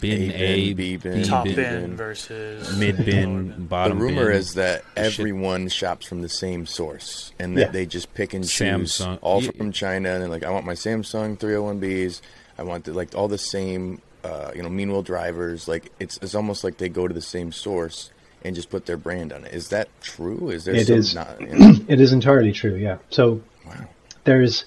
[0.00, 1.54] bin A A, bin, B bin, Top bin.
[1.54, 4.36] bin versus mid lower bin, The rumor bin.
[4.36, 5.04] is that shit.
[5.18, 7.70] everyone shops from the same source and that Yeah.
[7.70, 9.18] they just pick and choose Samsung.
[9.22, 12.20] all Ye- from China and they're like, I want my Samsung 301Bs.
[12.58, 15.68] I want the, like all the same, uh, you know, Mean Well drivers.
[15.68, 18.10] Like it's it's almost like they go to the same source
[18.42, 19.54] and just put their brand on it.
[19.54, 20.50] Is that true?
[20.50, 21.14] Is there It some is.
[21.14, 21.40] not?
[21.40, 21.74] you know?
[21.88, 22.74] It is entirely true.
[22.74, 22.98] Yeah.
[23.10, 23.86] So wow.
[24.24, 24.64] there's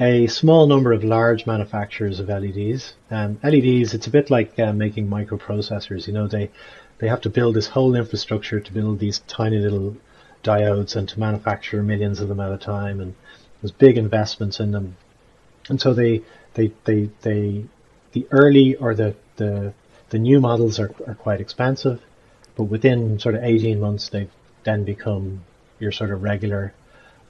[0.00, 2.94] a small number of large manufacturers of LEDs.
[3.10, 6.06] Um, LEDs, it's a bit like uh, making microprocessors.
[6.06, 6.50] You know, they
[6.98, 9.96] they have to build this whole infrastructure to build these tiny little
[10.42, 13.14] diodes and to manufacture millions of them at a time, and
[13.60, 14.96] there's big investments in them.
[15.68, 16.22] And so they
[16.54, 17.66] they they they
[18.12, 19.74] the early or the the
[20.08, 22.00] the new models are are quite expensive,
[22.56, 24.30] but within sort of 18 months they've
[24.64, 25.44] then become
[25.78, 26.72] your sort of regular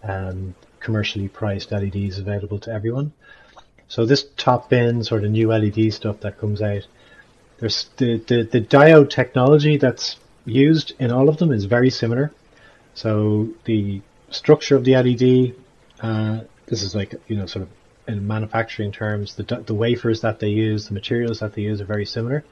[0.02, 3.12] um, commercially priced LEDs available to everyone.
[3.88, 6.86] So this top bins or the new LED stuff that comes out,
[7.58, 12.32] there's the, the, the diode technology that's used in all of them is very similar.
[12.94, 15.54] So the structure of the LED,
[16.00, 17.68] uh, this is like you know sort of
[18.08, 21.84] in manufacturing terms, the the wafers that they use, the materials that they use are
[21.84, 22.44] very similar.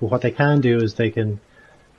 [0.00, 1.40] But what they can do is they can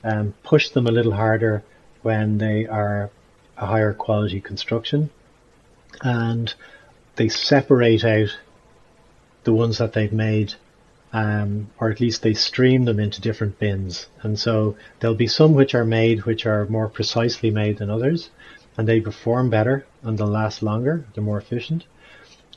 [0.03, 1.63] um, push them a little harder
[2.03, 3.10] when they are
[3.58, 5.10] a higher quality construction,
[6.02, 6.54] and
[7.15, 8.38] they separate out
[9.43, 10.54] the ones that they've made
[11.13, 14.08] um, or at least they stream them into different bins.
[14.21, 18.30] And so there'll be some which are made which are more precisely made than others,
[18.78, 21.06] and they perform better and they'll last longer.
[21.13, 21.86] They're more efficient,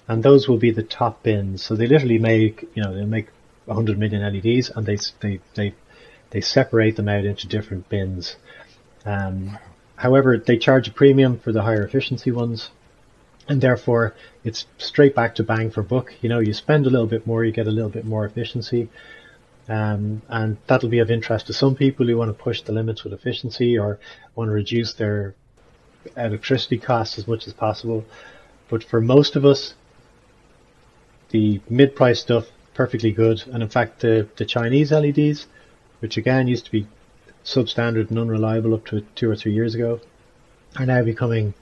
[0.09, 1.63] and those will be the top bins.
[1.63, 3.29] So they literally make you know they make
[3.67, 5.75] 100 million LEDs, and they they they
[6.31, 8.37] they separate them out into different bins.
[9.05, 9.59] Um,
[9.97, 12.71] however, they charge a premium for the higher efficiency ones
[13.51, 16.15] and therefore it's straight back to bang for buck.
[16.23, 18.89] You know, you spend a little bit more, you get a little bit more efficiency,
[19.69, 23.03] um, and that'll be of interest to some people who want to push the limits
[23.03, 23.99] with efficiency or
[24.37, 25.35] want to reduce their
[26.17, 28.05] electricity costs as much as possible.
[28.69, 29.75] But for most of us,
[31.31, 35.49] the mid-price stuff perfectly good, and in fact, the the Chinese LEDs,
[35.99, 36.87] which again used to be
[37.45, 40.01] substandard and unreliable up to two or three years ago,
[40.77, 41.53] are now becoming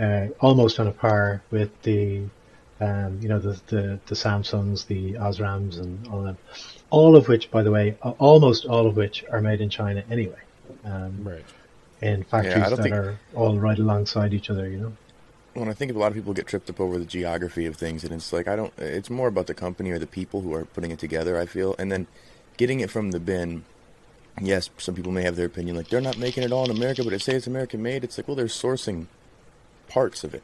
[0.00, 2.22] uh, almost on a par with the
[2.80, 6.36] um, you know the, the the Samsungs, the Osrams, and all of.
[6.90, 10.40] All of which, by the way, almost all of which are made in China anyway.
[10.84, 11.44] Um, right.
[12.00, 12.94] In factories yeah, that think...
[12.94, 14.92] are all right alongside each other, you know.
[15.52, 17.76] When I think of a lot of people get tripped up over the geography of
[17.76, 18.72] things, and it's like I don't.
[18.78, 21.38] It's more about the company or the people who are putting it together.
[21.38, 22.06] I feel, and then
[22.56, 23.64] getting it from the bin.
[24.40, 27.04] Yes, some people may have their opinion, like they're not making it all in America,
[27.04, 28.02] but it say it's American made.
[28.02, 29.08] It's like, well, they're sourcing
[29.88, 30.42] parts of it.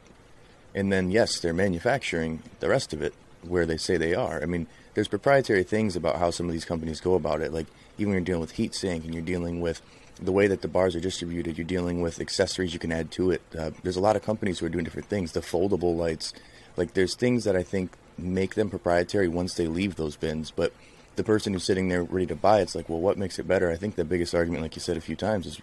[0.73, 4.41] And then, yes, they're manufacturing the rest of it where they say they are.
[4.41, 7.53] I mean, there's proprietary things about how some of these companies go about it.
[7.53, 9.81] Like, even when you're dealing with heat sink and you're dealing with
[10.21, 13.31] the way that the bars are distributed, you're dealing with accessories you can add to
[13.31, 13.41] it.
[13.57, 15.31] Uh, there's a lot of companies who are doing different things.
[15.31, 16.33] The foldable lights,
[16.75, 20.51] like, there's things that I think make them proprietary once they leave those bins.
[20.51, 20.73] But
[21.15, 23.69] the person who's sitting there ready to buy it's like, well, what makes it better?
[23.69, 25.61] I think the biggest argument, like you said a few times, is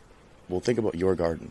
[0.49, 1.51] well, think about your garden.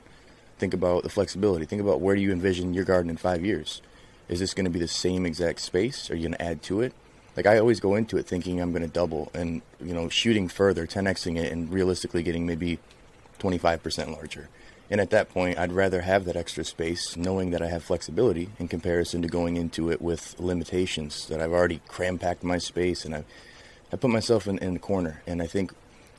[0.61, 1.65] Think about the flexibility.
[1.65, 3.81] Think about where do you envision your garden in five years?
[4.29, 6.11] Is this going to be the same exact space?
[6.11, 6.93] Are you going to add to it?
[7.35, 10.47] Like I always go into it thinking I'm going to double and you know shooting
[10.47, 12.77] further, 10xing it, and realistically getting maybe
[13.39, 14.49] 25% larger.
[14.91, 18.49] And at that point, I'd rather have that extra space, knowing that I have flexibility
[18.59, 23.03] in comparison to going into it with limitations that I've already cram packed my space
[23.03, 23.25] and I've,
[23.91, 25.23] I put myself in, in the corner.
[25.25, 25.73] And I think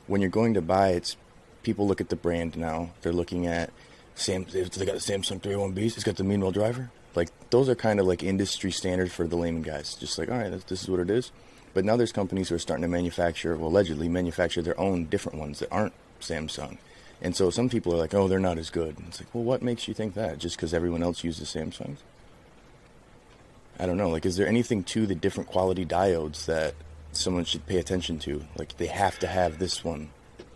[0.09, 1.17] when you're going to buy, it's
[1.63, 2.91] people look at the brand now.
[3.03, 3.71] They're looking at
[4.15, 5.95] Sam, they got the Samsung 301Bs.
[5.95, 6.91] It's got the Mean Well driver.
[7.15, 9.95] Like those are kind of like industry standard for the layman guys.
[9.95, 11.33] Just like, all right, this is what it is.
[11.75, 15.39] But now there's companies who are starting to manufacture, well, allegedly manufacture their own different
[15.39, 16.79] ones that aren't Samsung.
[17.23, 18.99] And so some people are like, oh, they're not as good.
[18.99, 20.39] And it's like, well, what makes you think that?
[20.39, 21.99] Just because everyone else uses Samsungs?
[23.79, 24.11] I don't know.
[24.11, 26.75] Like, is there anything to the different quality diodes that
[27.13, 28.45] someone should pay attention to?
[28.57, 30.11] Like, they have to have this one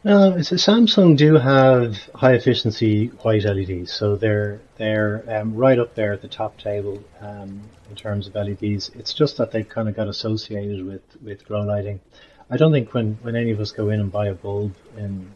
[0.06, 5.96] no, so Samsung do have high efficiency white LEDs, so they're they're um, right up
[5.96, 8.90] there at the top table um, in terms of LEDs.
[8.94, 11.98] It's just that they've kind of got associated with with grow lighting.
[12.48, 15.28] I don't think when when any of us go in and buy a bulb in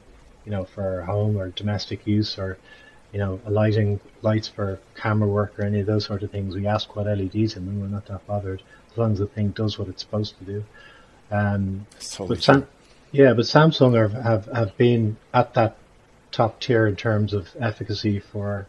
[0.45, 2.57] you know for home or domestic use or
[3.13, 6.69] you know lighting lights for camera work or any of those sort of things, we
[6.69, 7.81] ask what LEDs in them.
[7.81, 10.65] We're not that bothered as long as the thing does what it's supposed to do.
[11.33, 12.69] Um, totally but Sam-
[13.13, 15.77] yeah, but Samsung are, have have been at that
[16.31, 18.67] top tier in terms of efficacy for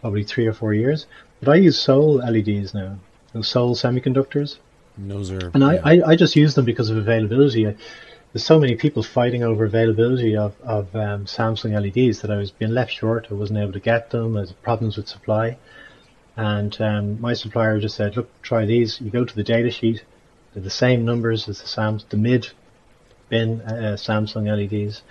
[0.00, 1.06] probably three or four years.
[1.40, 2.98] But I use Seoul LEDs now,
[3.32, 4.58] those Seoul semiconductors.
[4.98, 7.66] Those are, and I, I, I, just use them because of availability.
[7.66, 7.76] I,
[8.32, 12.50] there's so many people fighting over availability of, of um, Samsung LEDs that I was
[12.50, 13.26] being left short.
[13.30, 14.34] I wasn't able to get them.
[14.34, 15.58] There's problems with supply.
[16.36, 19.00] And um, my supplier just said, look, try these.
[19.00, 20.04] You go to the data sheet.
[20.52, 22.48] They're the same numbers as the Sams, the mid
[23.28, 25.02] bin uh, Samsung LEDs.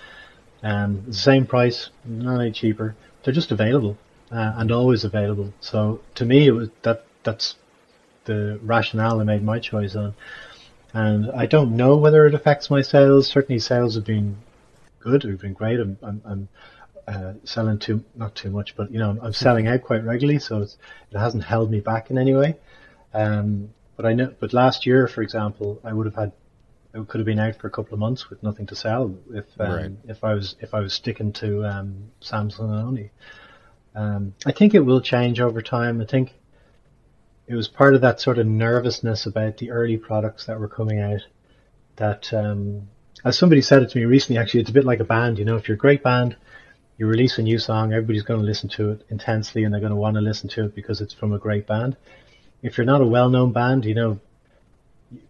[0.63, 2.95] Um, the same price, not any cheaper.
[3.23, 3.97] They're just available
[4.31, 5.53] uh, and always available.
[5.59, 7.55] So to me, it was that that's
[8.25, 10.15] the rationale I made my choice on.
[10.93, 13.27] And I don't know whether it affects my sales.
[13.27, 14.37] Certainly, sales have been
[14.99, 15.23] good.
[15.23, 15.79] Have been great.
[15.79, 16.49] I'm, I'm, I'm
[17.07, 20.61] uh, selling too not too much, but you know I'm selling out quite regularly, so
[20.61, 20.77] it
[21.13, 22.55] hasn't held me back in any way.
[23.13, 26.31] Um, but I know, but last year, for example, I would have had
[26.95, 29.45] it could have been out for a couple of months with nothing to sell if
[29.59, 29.91] um, right.
[30.07, 33.11] if I was if I was sticking to um, Samsung and only.
[33.95, 36.01] Um, I think it will change over time.
[36.01, 36.33] I think
[37.47, 40.99] it was part of that sort of nervousness about the early products that were coming
[40.99, 41.21] out.
[41.97, 42.89] That, um,
[43.23, 45.37] as somebody said it to me recently, actually, it's a bit like a band.
[45.37, 46.35] You know, if you're a great band,
[46.97, 49.91] you release a new song, everybody's going to listen to it intensely, and they're going
[49.91, 51.95] to want to listen to it because it's from a great band.
[52.61, 54.19] If you're not a well-known band, you know,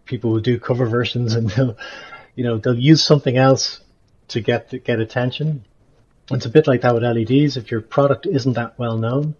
[0.05, 1.77] people will do cover versions, and they'll,
[2.35, 3.79] you know, they'll use something else
[4.29, 5.65] to get to get attention.
[6.31, 7.57] It's a bit like that with LEDs.
[7.57, 9.35] If your product isn't that well known,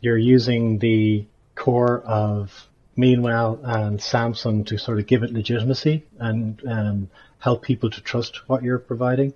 [0.00, 1.26] you're using the
[1.56, 7.62] core of Mean Well and Samsung to sort of give it legitimacy and um, help
[7.62, 9.34] people to trust what you're providing.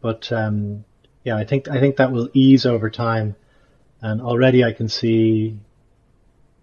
[0.00, 0.84] But um,
[1.24, 3.36] yeah, I think I think that will ease over time,
[4.00, 5.58] and already I can see,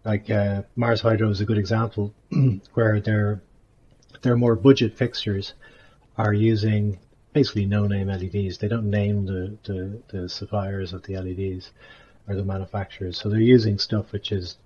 [0.05, 2.13] like uh, Mars Hydro is a good example,
[2.73, 3.41] where their
[4.21, 5.53] their more budget fixtures
[6.17, 6.99] are using
[7.33, 8.57] basically no-name LEDs.
[8.57, 11.71] They don't name the, the, the suppliers of the LEDs
[12.27, 14.57] or the manufacturers, so they're using stuff which is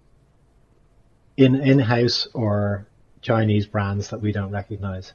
[1.38, 2.88] in in-house or
[3.22, 5.14] Chinese brands that we don't recognize.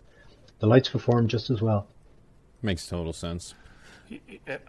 [0.61, 1.87] The lights perform just as well.
[2.62, 3.54] Makes total sense.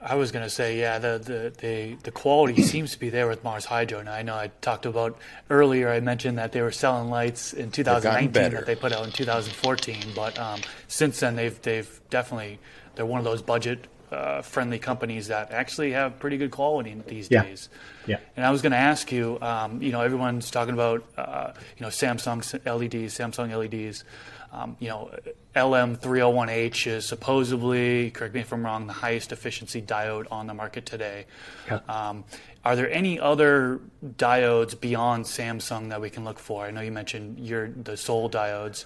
[0.01, 3.27] I was going to say, yeah, the, the, the, the, quality seems to be there
[3.27, 3.99] with Mars Hydro.
[3.99, 5.17] And I know I talked about
[5.49, 9.11] earlier, I mentioned that they were selling lights in 2019 that they put out in
[9.11, 10.03] 2014.
[10.15, 12.59] But um, since then, they've, they've definitely,
[12.95, 17.29] they're one of those budget uh, friendly companies that actually have pretty good quality these
[17.29, 17.43] yeah.
[17.43, 17.69] days.
[18.07, 18.19] Yeah.
[18.35, 21.83] And I was going to ask you, um, you know, everyone's talking about, uh, you
[21.83, 24.03] know, Samsung LEDs, Samsung LEDs.
[24.51, 25.11] Um, you know,
[25.59, 30.85] LM301H is supposedly, correct me if I'm wrong, the highest efficiency diode on the market
[30.85, 31.25] today.
[31.67, 31.79] Yeah.
[31.89, 32.23] Um,
[32.63, 36.65] are there any other diodes beyond Samsung that we can look for?
[36.65, 38.85] I know you mentioned your the Seoul diodes,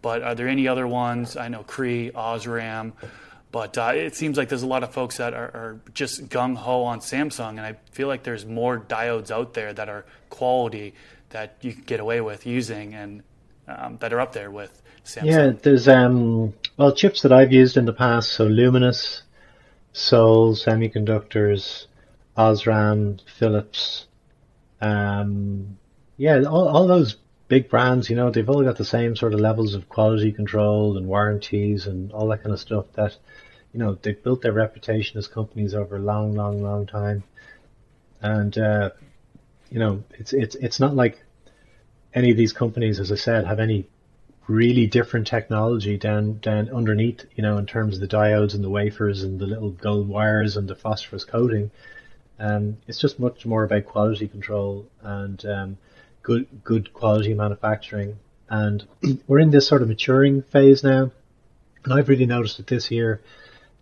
[0.00, 1.36] but are there any other ones?
[1.36, 2.92] I know Cree, Osram,
[3.52, 6.56] but uh, it seems like there's a lot of folks that are, are just gung
[6.56, 10.94] ho on Samsung, and I feel like there's more diodes out there that are quality
[11.30, 13.22] that you can get away with using and
[13.68, 15.24] um, that are up there with Samsung.
[15.24, 18.32] Yeah, there's um, well chips that I've used in the past.
[18.32, 19.22] So Luminous,
[19.92, 21.86] Seoul Semiconductors,
[22.36, 24.06] Osram, Philips.
[24.80, 25.78] Um,
[26.16, 27.16] yeah, all, all those
[27.48, 30.96] big brands, you know, they've all got the same sort of levels of quality control
[30.96, 33.16] and warranties and all that kind of stuff that,
[33.72, 37.22] you know, they've built their reputation as companies over a long, long, long time.
[38.20, 38.90] And, uh,
[39.70, 41.22] you know, it's, it's, it's not like
[42.14, 43.86] any of these companies, as I said, have any
[44.46, 48.70] really different technology down down underneath, you know, in terms of the diodes and the
[48.70, 51.70] wafers and the little gold wires and the phosphorus coating.
[52.38, 55.78] Um, it's just much more about quality control and um,
[56.22, 58.18] good good quality manufacturing.
[58.48, 58.86] And
[59.26, 61.10] we're in this sort of maturing phase now.
[61.84, 63.20] And I've really noticed it this year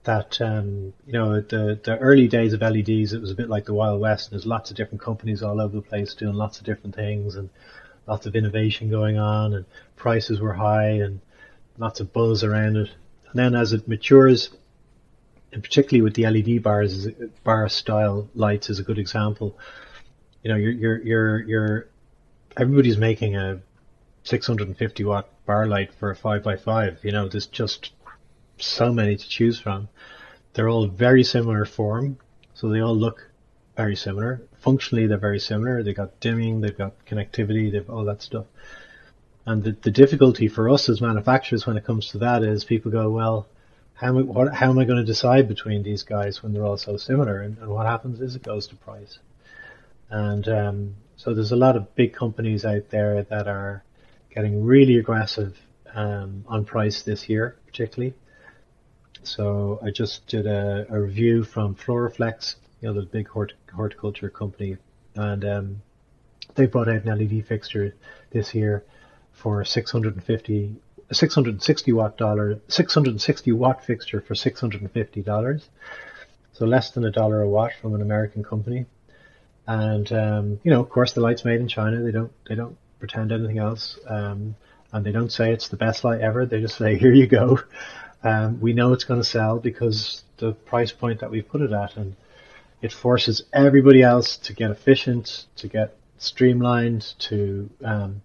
[0.05, 3.65] that um, you know the the early days of LEDs, it was a bit like
[3.65, 4.29] the Wild West.
[4.29, 7.35] And There's lots of different companies all over the place doing lots of different things
[7.37, 7.51] and
[8.07, 9.65] lots of innovation going on, and
[9.97, 11.21] prices were high, and
[11.79, 12.91] lots of buzz around it.
[13.31, 14.51] And then as it matures,
[15.53, 17.07] and particularly with the LED bars,
[17.45, 19.59] bar style lights is a good example.
[20.43, 21.89] You know, you're you're you're, you're
[22.57, 23.61] everybody's making a
[24.25, 26.99] 650 watt bar light for a five by five.
[27.03, 27.93] You know, there's just
[28.59, 29.89] so many to choose from.
[30.55, 32.19] They're all very similar form,
[32.55, 33.27] so they all look
[33.77, 34.43] very similar.
[34.61, 35.83] Functionally, they're very similar.
[35.83, 38.47] They've got dimming, they've got connectivity, they've all that stuff.
[39.47, 42.91] And the, the difficulty for us as manufacturers when it comes to that is people
[42.91, 43.47] go, well,
[43.95, 46.97] how what, how am I going to decide between these guys when they're all so
[46.97, 47.41] similar?
[47.41, 49.19] And, and what happens is it goes to price.
[50.11, 53.85] And um, so there's a lot of big companies out there that are
[54.35, 55.57] getting really aggressive
[55.95, 58.15] um, on price this year, particularly.
[59.23, 64.29] So I just did a, a review from Floraflex you know, the big hort- horticulture
[64.29, 64.77] company,
[65.15, 65.83] and um,
[66.57, 67.95] they brought out an LED fixture
[68.31, 68.85] this year
[69.33, 70.77] for 650
[71.11, 75.69] 660 watt dollar 660 watt fixture for 650 dollars.
[76.53, 78.87] So less than a dollar a watt from an american company.
[79.67, 82.03] And um, you know of course the light's made in china.
[82.03, 83.99] They don't they don't pretend anything else.
[84.09, 84.55] Um,
[84.93, 86.47] and they don't say it's the best light ever.
[86.47, 87.59] They just say here you go.
[88.25, 91.73] Um, we know it's going to sell because the price point that we put it
[91.73, 92.15] at and
[92.83, 98.21] it forces everybody else to get efficient, to get streamlined, to um,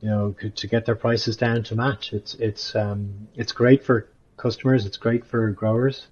[0.00, 2.12] you know, to get their prices down to match.
[2.12, 4.86] It's it's um, it's great for customers.
[4.86, 6.06] It's great for growers.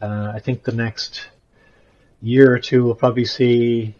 [0.00, 1.28] Uh, I think the next
[2.20, 3.94] year or two we'll probably see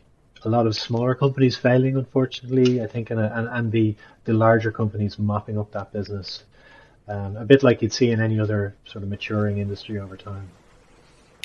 [0.44, 1.96] a lot of smaller companies failing.
[1.96, 6.44] Unfortunately, I think, and and, and the the larger companies mopping up that business.
[7.06, 10.50] Um, a bit like you'd see in any other sort of maturing industry over time.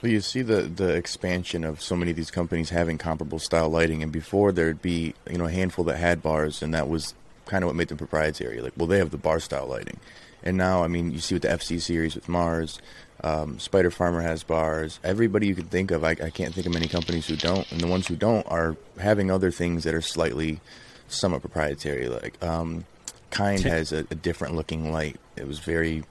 [0.01, 3.69] Well, you see the the expansion of so many of these companies having comparable style
[3.69, 7.13] lighting, and before there'd be you know a handful that had bars, and that was
[7.45, 8.61] kind of what made them proprietary.
[8.61, 9.99] Like, well, they have the bar style lighting,
[10.43, 12.79] and now I mean, you see with the FC series with Mars,
[13.23, 14.99] um, Spider Farmer has bars.
[15.03, 17.81] Everybody you can think of, I, I can't think of many companies who don't, and
[17.81, 20.61] the ones who don't are having other things that are slightly
[21.09, 22.07] somewhat proprietary.
[22.07, 22.85] Like um,
[23.31, 25.19] Kind has a, a different looking light.
[25.35, 26.03] It was very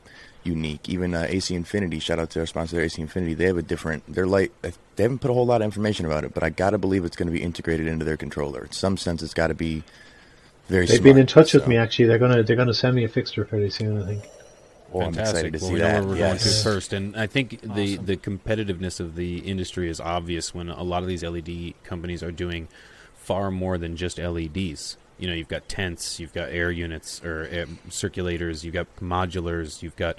[0.49, 0.89] unique.
[0.89, 3.35] Even uh, AC Infinity, shout out to our sponsor, AC Infinity.
[3.35, 4.53] They have a different They're light.
[4.63, 7.17] They haven't put a whole lot of information about it, but I gotta believe it's
[7.17, 8.65] going to be integrated into their controller.
[8.65, 9.83] In some sense, it's got to be
[10.69, 10.87] very.
[10.87, 11.59] They've smart, been in touch so.
[11.59, 12.07] with me actually.
[12.07, 14.03] They're gonna they're gonna send me a fixture fairly soon.
[14.03, 14.25] I think.
[14.91, 15.93] Well, I'm excited to well, see we that.
[15.93, 16.45] know where we're yes.
[16.45, 20.71] going to first, and I think the the competitiveness of the industry is obvious when
[20.71, 22.69] a lot of these LED companies are doing
[23.15, 24.97] far more than just LEDs.
[25.19, 29.83] You know, you've got tents, you've got air units or air circulators, you've got modulars,
[29.83, 30.19] you've got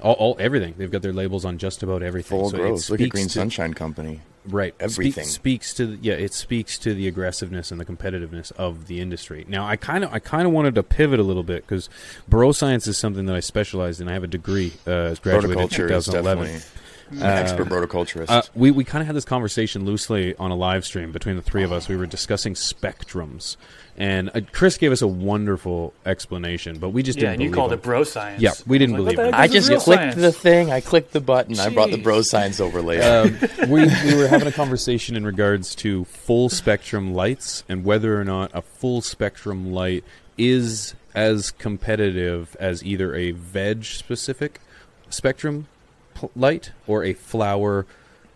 [0.00, 0.74] all, all everything.
[0.76, 2.38] They've got their labels on just about everything.
[2.38, 2.90] Full So growth.
[2.90, 4.20] Look at Green to- Sunshine Company.
[4.46, 5.24] right Spe- everything.
[5.24, 9.46] speaks to the, yeah it speaks to the aggressiveness and the competitiveness of the industry
[9.48, 11.88] now i kind of i kind of wanted to pivot a little bit because
[12.28, 15.58] bro science is something that i specialize in i have a degree uh graduated in
[15.58, 16.70] Horticulture is 2011 definitely
[17.12, 18.30] an expert horticulturist.
[18.30, 21.42] uh, we we kind of had this conversation loosely on a live stream between the
[21.42, 21.86] three of us.
[21.88, 23.56] We were discussing spectrums,
[23.96, 27.36] and uh, Chris gave us a wonderful explanation, but we just Yeah, didn't.
[27.38, 27.44] Believe it.
[27.46, 27.78] And you called him.
[27.78, 28.42] it bro science.
[28.42, 29.32] Yeah, we didn't like, believe what the him.
[29.34, 30.14] heck I just clicked science?
[30.16, 30.72] the thing.
[30.72, 31.58] I clicked the button.
[31.60, 32.98] I brought the bro science overlay.
[33.00, 33.38] um,
[33.68, 38.24] we, we were having a conversation in regards to full spectrum lights and whether or
[38.24, 40.02] not a full spectrum light
[40.36, 44.60] is as competitive as either a veg specific
[45.08, 45.68] spectrum
[46.14, 47.86] pl- light or a flower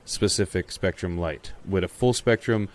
[0.04, 1.52] specific spectrum light.
[1.66, 2.68] Would a full spectrum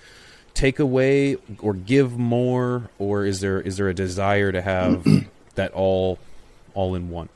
[0.54, 5.06] take away or give more, or is there is there a desire to have
[5.56, 6.20] that all
[6.74, 7.30] all in one?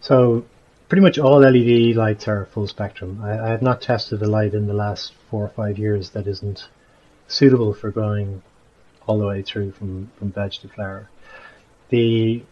[0.00, 0.44] So
[0.88, 3.20] pretty much all LED lights are full spectrum.
[3.22, 6.26] I, I have not tested a light in the last four or five years that
[6.26, 6.68] isn't
[7.26, 8.42] suitable for growing
[9.06, 11.08] all the way through from, from veg to flower.
[11.88, 12.42] The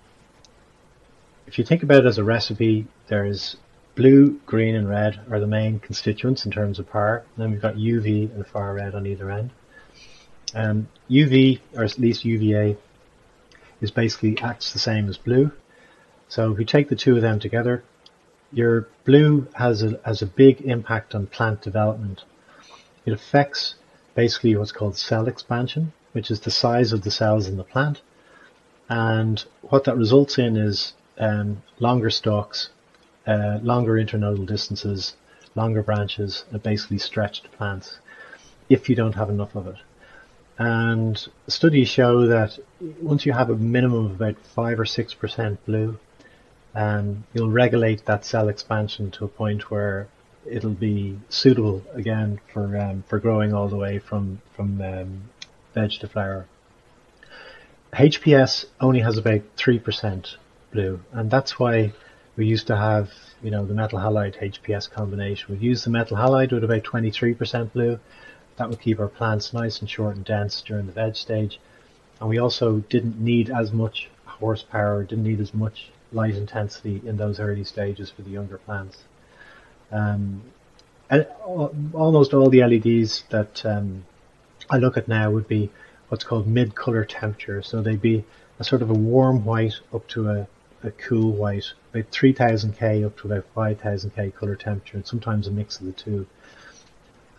[1.46, 3.56] if you think about it as a recipe, there's
[3.94, 7.24] blue, green, and red are the main constituents in terms of power.
[7.36, 9.50] And then we've got UV and far red on either end.
[10.55, 12.76] Um, UV, or at least UVA,
[13.80, 15.53] is basically acts the same as blue.
[16.28, 17.82] So if you take the two of them together,
[18.53, 22.24] your blue has a, has a big impact on plant development.
[23.05, 23.74] It affects
[24.14, 28.01] basically what's called cell expansion, which is the size of the cells in the plant.
[28.88, 32.70] And what that results in is um, longer stalks,
[33.26, 35.14] uh, longer internodal distances,
[35.55, 37.99] longer branches, and basically stretched plants
[38.68, 39.76] if you don't have enough of it.
[40.59, 42.59] And studies show that
[43.00, 45.98] once you have a minimum of about 5 or 6% blue,
[46.74, 50.09] um, you'll regulate that cell expansion to a point where
[50.44, 55.22] it'll be suitable again for um, for growing all the way from from um,
[55.74, 56.46] veg to flower.
[57.92, 60.36] HPS only has about three percent
[60.72, 61.92] blue, and that's why
[62.36, 63.11] we used to have
[63.42, 65.54] you know the metal halide HPS combination.
[65.54, 67.98] We'd use the metal halide with about twenty three percent blue.
[68.57, 71.61] That would keep our plants nice and short and dense during the veg stage,
[72.20, 77.16] and we also didn't need as much horsepower, didn't need as much light intensity in
[77.16, 78.98] those early stages for the younger plants.
[79.92, 80.42] Um,
[81.11, 81.26] and
[81.92, 84.04] almost all the LEDs that um,
[84.68, 85.70] I look at now would be
[86.09, 87.62] what's called mid-color temperature.
[87.62, 88.24] So they'd be
[88.59, 90.46] a sort of a warm white up to a,
[90.82, 95.78] a cool white, about 3000K up to about 5000K color temperature, and sometimes a mix
[95.78, 96.26] of the two.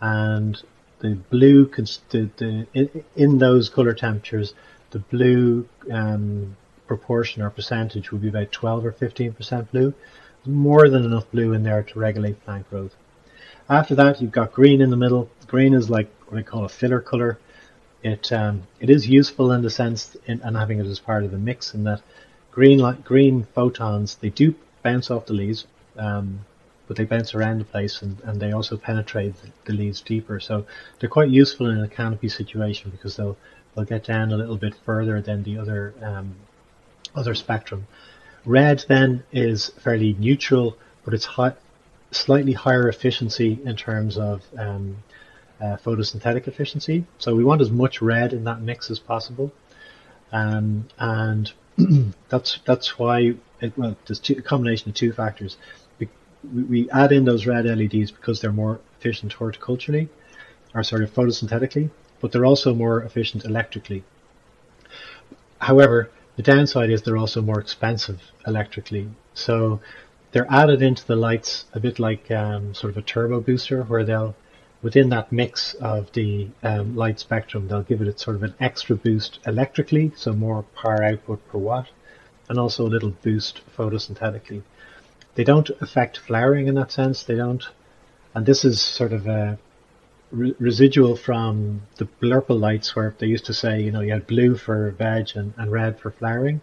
[0.00, 0.62] And
[1.00, 2.66] the blue, the, the,
[3.14, 4.54] in, those color temperatures,
[4.90, 9.94] the blue um, proportion or percentage would be about 12 or 15% blue.
[10.44, 12.94] More than enough blue in there to regulate plant growth.
[13.68, 15.28] After that, you've got green in the middle.
[15.46, 17.38] Green is like what I call a filler color.
[18.02, 21.32] It um, it is useful in the sense in, and having it as part of
[21.32, 22.00] the mix in that
[22.50, 26.40] green li- green photons they do bounce off the leaves, um,
[26.88, 29.34] but they bounce around the place and, and they also penetrate
[29.66, 30.40] the, leaves deeper.
[30.40, 30.66] So
[30.98, 33.36] they're quite useful in a canopy situation because they'll
[33.76, 36.34] they'll get down a little bit further than the other um,
[37.14, 37.86] other spectrum.
[38.44, 41.54] Red then is fairly neutral, but it's high,
[42.10, 44.96] slightly higher efficiency in terms of um,
[45.60, 47.04] uh, photosynthetic efficiency.
[47.18, 49.52] So we want as much red in that mix as possible,
[50.32, 51.52] um, and
[52.30, 55.58] that's that's why it, well, there's two, a combination of two factors.
[56.42, 60.08] We, we add in those red LEDs because they're more efficient horticulturally,
[60.74, 64.04] or sort of photosynthetically, but they're also more efficient electrically.
[65.60, 69.08] However, the downside is they're also more expensive electrically.
[69.34, 69.80] So
[70.32, 74.04] they're added into the lights a bit like um, sort of a turbo booster, where
[74.04, 74.36] they'll
[74.82, 78.94] within that mix of the um, light spectrum, they'll give it sort of an extra
[78.94, 81.88] boost electrically, so more power output per watt,
[82.48, 84.62] and also a little boost photosynthetically.
[85.38, 87.22] They don't affect flowering in that sense.
[87.22, 87.64] They don't,
[88.34, 89.56] and this is sort of a
[90.32, 94.26] re- residual from the blurple lights where they used to say, you know, you had
[94.26, 96.60] blue for veg and, and red for flowering.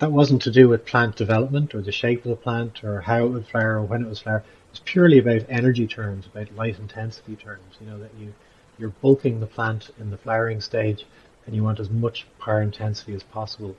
[0.00, 3.26] That wasn't to do with plant development or the shape of the plant or how
[3.26, 4.42] it would flower or when it was flower.
[4.72, 7.76] It's purely about energy terms, about light intensity terms.
[7.80, 8.34] You know that you
[8.76, 11.06] you're bulking the plant in the flowering stage,
[11.46, 13.76] and you want as much power intensity as possible.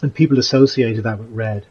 [0.00, 1.66] And people associated that with red,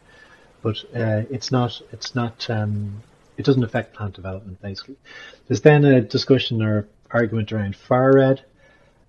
[0.62, 1.80] but uh, it's not.
[1.92, 2.48] It's not.
[2.48, 3.02] Um,
[3.36, 4.60] it doesn't affect plant development.
[4.60, 4.96] Basically,
[5.48, 8.44] there's then a discussion or argument around far red.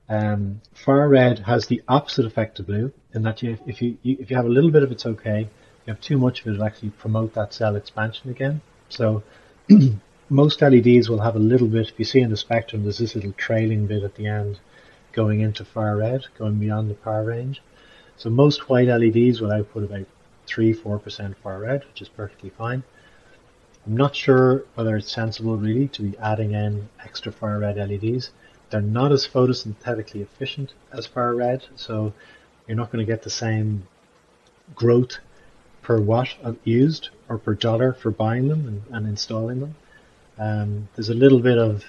[0.09, 4.17] Um, far red has the opposite effect to blue in that you, if you, you
[4.19, 5.47] if you have a little bit of it's okay.
[5.85, 8.61] You have too much of it, it'll actually promote that cell expansion again.
[8.89, 9.23] So
[10.29, 13.15] most LEDs will have a little bit, if you see in the spectrum, there's this
[13.15, 14.59] little trailing bit at the end
[15.11, 17.61] going into far red, going beyond the power range.
[18.17, 20.07] So most white LEDs will output about
[20.47, 22.83] 3-4% far red, which is perfectly fine.
[23.85, 28.31] I'm not sure whether it's sensible really to be adding in extra far red LEDs.
[28.69, 32.13] They're not as photosynthetically efficient as far red, so
[32.67, 33.87] you're not going to get the same
[34.73, 35.17] growth
[35.81, 36.29] per watt
[36.63, 39.75] used or per dollar for buying them and, and installing them.
[40.39, 41.83] Um, there's a little bit of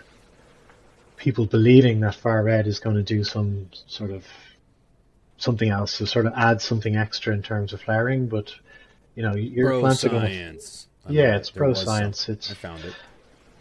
[1.17, 4.27] people believing that far red is going to do some sort of
[5.39, 8.53] something else to sort of add something extra in terms of flowering, but
[9.15, 10.59] you know your pro plants are going to
[11.09, 12.29] yeah, it's bro science.
[12.29, 12.95] It's I found it.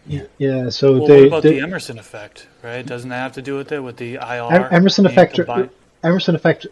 [0.07, 0.24] yeah.
[0.38, 2.86] yeah so Well, they, what about they, the Emerson effect, right?
[2.86, 4.69] Doesn't that have to do with it, with the IR?
[4.71, 5.36] Emerson effect.
[5.36, 5.69] combined?
[6.03, 6.67] Emerson effect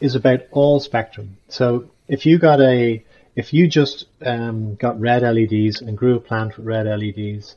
[0.00, 1.36] is about all spectrum.
[1.48, 3.04] So if you got a,
[3.34, 7.56] if you just um, got red LEDs and grew a plant with red LEDs,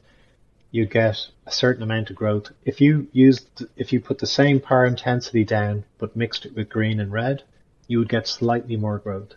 [0.72, 2.52] you'd get a certain amount of growth.
[2.64, 6.70] If you used, if you put the same power intensity down but mixed it with
[6.70, 7.44] green and red,
[7.88, 9.34] you would get slightly more growth.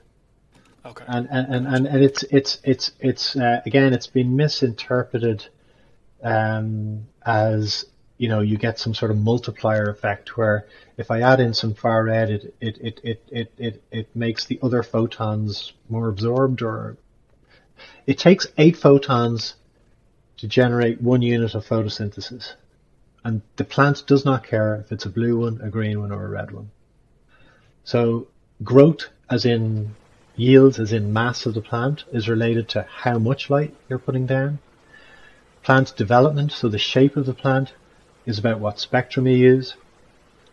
[0.84, 1.04] Okay.
[1.06, 5.46] And and, and, and and it's it's it's it's uh, again it's been misinterpreted
[6.22, 7.84] um, as
[8.18, 10.66] you know you get some sort of multiplier effect where
[10.96, 14.44] if I add in some far red it it it it it, it, it makes
[14.44, 16.96] the other photons more absorbed or
[18.06, 19.54] it takes eight photons
[20.42, 22.54] to generate one unit of photosynthesis
[23.24, 26.24] and the plant does not care if it's a blue one, a green one, or
[26.24, 26.70] a red one.
[27.84, 28.26] So
[28.64, 29.94] growth, as in
[30.34, 34.26] yields, as in mass of the plant, is related to how much light you're putting
[34.26, 34.58] down.
[35.62, 37.74] Plant development, so the shape of the plant,
[38.26, 39.76] is about what spectrum you use.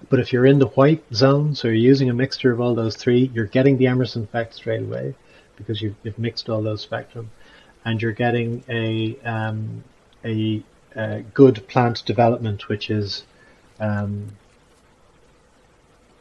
[0.08, 2.96] But if you're in the white zone, so you're using a mixture of all those
[2.96, 5.16] three, you're getting the Emerson effect straight away
[5.56, 7.32] because you've, you've mixed all those spectrum,
[7.86, 9.84] and you're getting a um,
[10.26, 10.62] a,
[10.96, 13.24] a good plant development, which is
[13.80, 14.28] um,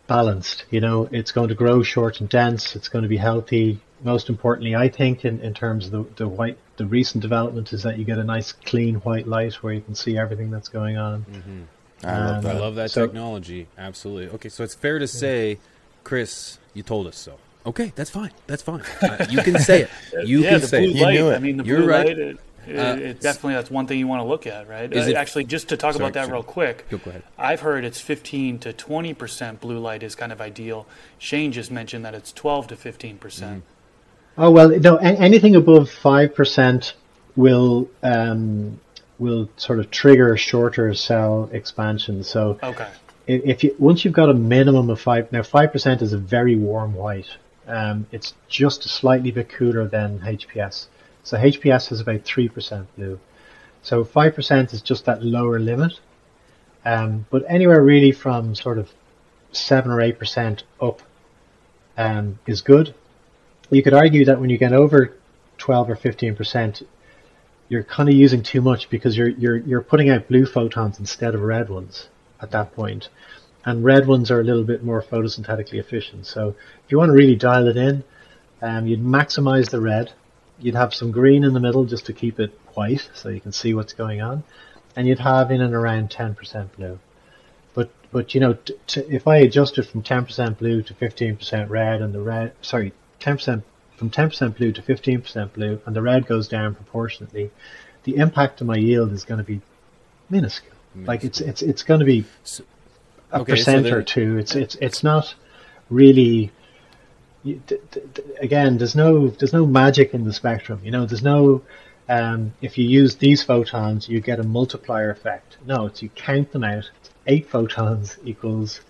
[0.07, 0.65] balanced.
[0.71, 2.77] You know, it's going to grow short and dense.
[2.77, 3.81] It's going to be healthy.
[4.03, 7.83] Most importantly, I think, in, in terms of the, the white, the recent development is
[7.83, 10.97] that you get a nice clean white light where you can see everything that's going
[10.97, 11.27] on.
[12.05, 12.57] I love Um, that.
[12.57, 13.67] I love that So- technology.
[13.77, 14.29] Absolutely.
[14.37, 15.59] Okay, so it's fair to say,
[16.05, 17.39] Chris, you told us so.
[17.69, 18.31] Okay, that's fine.
[18.47, 18.83] That's fine.
[19.03, 19.91] Uh, you can say it.
[20.27, 21.12] You yeah, can say blue it.
[21.14, 21.37] You knew it.
[21.37, 22.07] I mean, the You're blue right.
[22.07, 22.19] light.
[22.19, 24.93] It, it, Uh, it definitely that's one thing you want to look at, right?
[24.93, 26.33] Is Uh, it- Actually, just to talk Sorry, about that sorry.
[26.35, 27.23] real quick, Go- go ahead.
[27.39, 30.87] I've heard it's 15 to 20 percent blue light is kind of ideal.
[31.19, 33.62] Shane just mentioned that it's 12 to 15 percent.
[34.37, 34.97] Oh well, no.
[34.99, 36.95] a- Anything above five percent
[37.37, 38.81] will um,
[39.19, 42.23] will sort of trigger shorter cell expansion.
[42.23, 42.87] So Okay.
[43.27, 46.55] if you once you've got a minimum of five, now five percent is a very
[46.57, 47.29] warm white.
[47.69, 50.87] Um, it's just a slightly bit cooler than HPS.
[51.23, 53.19] So HPS is about three percent blue.
[53.83, 56.01] So five percent is just that lower limit.
[56.85, 58.91] Um, but anywhere really from sort of
[59.53, 61.03] seven or eight percent up
[61.97, 62.95] um, is good.
[63.71, 65.14] You could argue that when you get over
[65.59, 66.83] twelve or fifteen percent,
[67.69, 71.35] you're kind of using too much because you're you're you're putting out blue photons instead
[71.35, 72.09] of red ones
[72.41, 73.09] at that point,
[73.69, 76.25] and red ones are a little bit more photosynthetically efficient.
[76.25, 76.49] So
[76.85, 78.03] if you want to really dial it in,
[78.62, 80.11] um, you'd maximize the red.
[80.59, 83.53] You'd have some green in the middle just to keep it white, so you can
[83.53, 84.43] see what's going on,
[84.97, 86.99] and you'd have in and around ten percent blue.
[87.75, 88.57] But but you know,
[88.97, 92.53] if I adjust it from ten percent blue to fifteen percent red, and the red
[92.62, 93.64] sorry ten percent
[93.97, 97.51] from ten percent blue to fifteen percent blue, and the red goes down proportionately,
[98.05, 99.61] the impact on my yield is going to be
[100.31, 100.75] minuscule.
[100.97, 102.25] Like it's it's it's going to be
[103.33, 104.39] a okay, percent then- or two.
[104.39, 105.35] It's it's it's not
[105.91, 106.51] really.
[108.41, 110.81] again, there's no there's no magic in the spectrum.
[110.83, 111.62] You know, there's no
[112.09, 115.59] um, if you use these photons, you get a multiplier effect.
[115.66, 116.91] No, it's you count them out.
[117.26, 118.81] Eight photons equals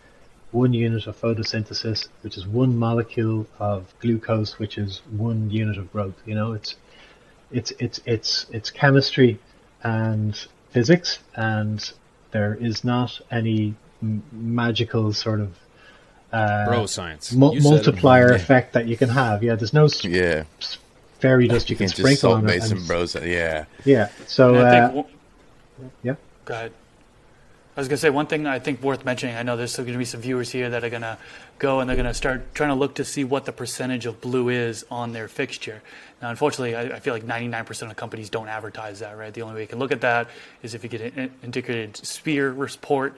[0.52, 5.92] one unit of photosynthesis, which is one molecule of glucose, which is one unit of
[5.92, 6.14] growth.
[6.24, 6.76] You know, it's
[7.50, 9.38] it's it's it's it's chemistry
[9.82, 10.38] and
[10.70, 11.92] physics, and
[12.30, 13.74] there is not any
[14.32, 15.58] magical sort of
[16.32, 17.32] uh, Bro science.
[17.32, 17.70] mu- You said it.
[17.74, 19.42] multiplier effect that you can have.
[19.42, 20.44] Yeah, there's no s- Yeah.
[21.20, 22.48] fairy dust you can Can't just sprinkle salt on it.
[22.60, 23.14] base and- and bros.
[23.14, 23.64] Yeah.
[23.84, 24.08] yeah.
[24.26, 26.14] So uh, think, one- yeah.
[26.44, 26.72] go ahead.
[27.76, 29.36] I was gonna say one thing I think worth mentioning.
[29.36, 31.16] I know there's still going to be some viewers here that are gonna
[31.60, 34.48] go and they're gonna start trying to look to see what the percentage of blue
[34.48, 35.80] is on their fixture.
[36.20, 39.16] Now, unfortunately, I, I feel like 99% of companies don't advertise that.
[39.16, 40.26] Right, the only way you can look at that
[40.62, 43.14] is if you get an integrated sphere report.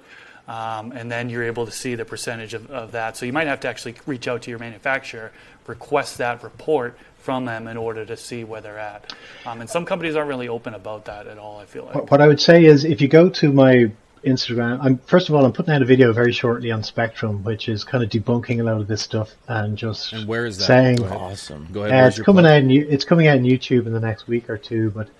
[0.51, 3.17] Um, and then you're able to see the percentage of, of that.
[3.17, 5.31] So you might have to actually reach out to your manufacturer,
[5.69, 9.15] request that report from them in order to see where they're at.
[9.47, 11.61] Um, and some companies aren't really open about that at all.
[11.61, 11.95] I feel like.
[11.95, 13.93] What what I would say is, if you go to my
[14.25, 17.69] Instagram, I'm first of all, I'm putting out a video very shortly on Spectrum, which
[17.69, 20.65] is kind of debunking a lot of this stuff and just And where is that?
[20.65, 21.17] saying Go ahead.
[21.17, 21.69] Awesome.
[21.71, 22.05] Go ahead.
[22.05, 22.65] Uh, it's coming plug?
[22.65, 22.71] out.
[22.71, 24.91] In, it's coming out on YouTube in the next week or two.
[24.91, 25.11] But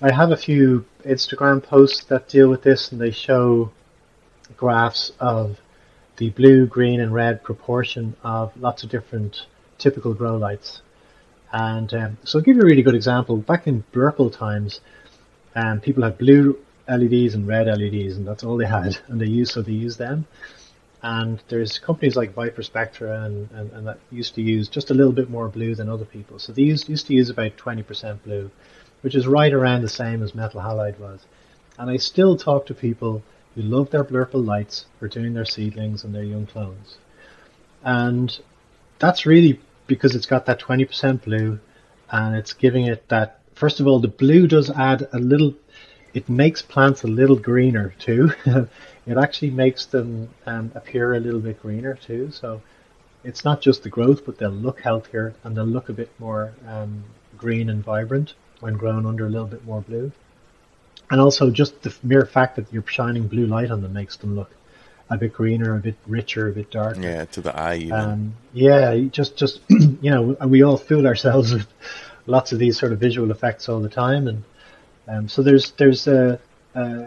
[0.00, 3.70] I have a few Instagram posts that deal with this, and they show
[4.58, 5.58] graphs of
[6.18, 9.46] the blue, green, and red proportion of lots of different
[9.78, 10.82] typical grow lights.
[11.52, 13.38] And um, so, I'll give you a really good example.
[13.38, 14.80] Back in Blurple times,
[15.54, 19.26] um, people had blue LEDs and red LEDs, and that's all they had, and they
[19.26, 20.26] used so they used them.
[21.00, 25.12] And there's companies like ViparSpectra and, and, and that used to use just a little
[25.12, 26.40] bit more blue than other people.
[26.40, 28.50] So they used to use about 20% blue,
[29.02, 31.24] which is right around the same as metal halide was.
[31.78, 33.22] And I still talk to people
[33.54, 36.98] who love their Blurple lights for doing their seedlings and their young clones.
[37.82, 38.38] And
[38.98, 41.58] that's really because it's got that 20% blue
[42.10, 45.54] and it's giving it that, first of all, the blue does add a little,
[46.14, 48.30] it makes plants a little greener too.
[49.06, 52.30] it actually makes them um, appear a little bit greener too.
[52.30, 52.62] So
[53.24, 56.52] it's not just the growth, but they'll look healthier and they'll look a bit more
[56.66, 57.04] um,
[57.36, 60.12] green and vibrant when grown under a little bit more blue.
[61.10, 64.36] And also just the mere fact that you're shining blue light on them makes them
[64.36, 64.50] look
[65.10, 67.00] a bit greener, a bit richer, a bit darker.
[67.00, 67.92] Yeah, to the eye even.
[67.92, 71.66] Um, yeah, just just you know, we all fool ourselves with
[72.26, 74.44] lots of these sort of visual effects all the time, and
[75.06, 76.38] um, so there's there's a,
[76.74, 77.06] uh,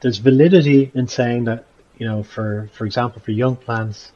[0.00, 1.64] there's validity in saying that
[1.96, 4.12] you know, for for example, for young plants,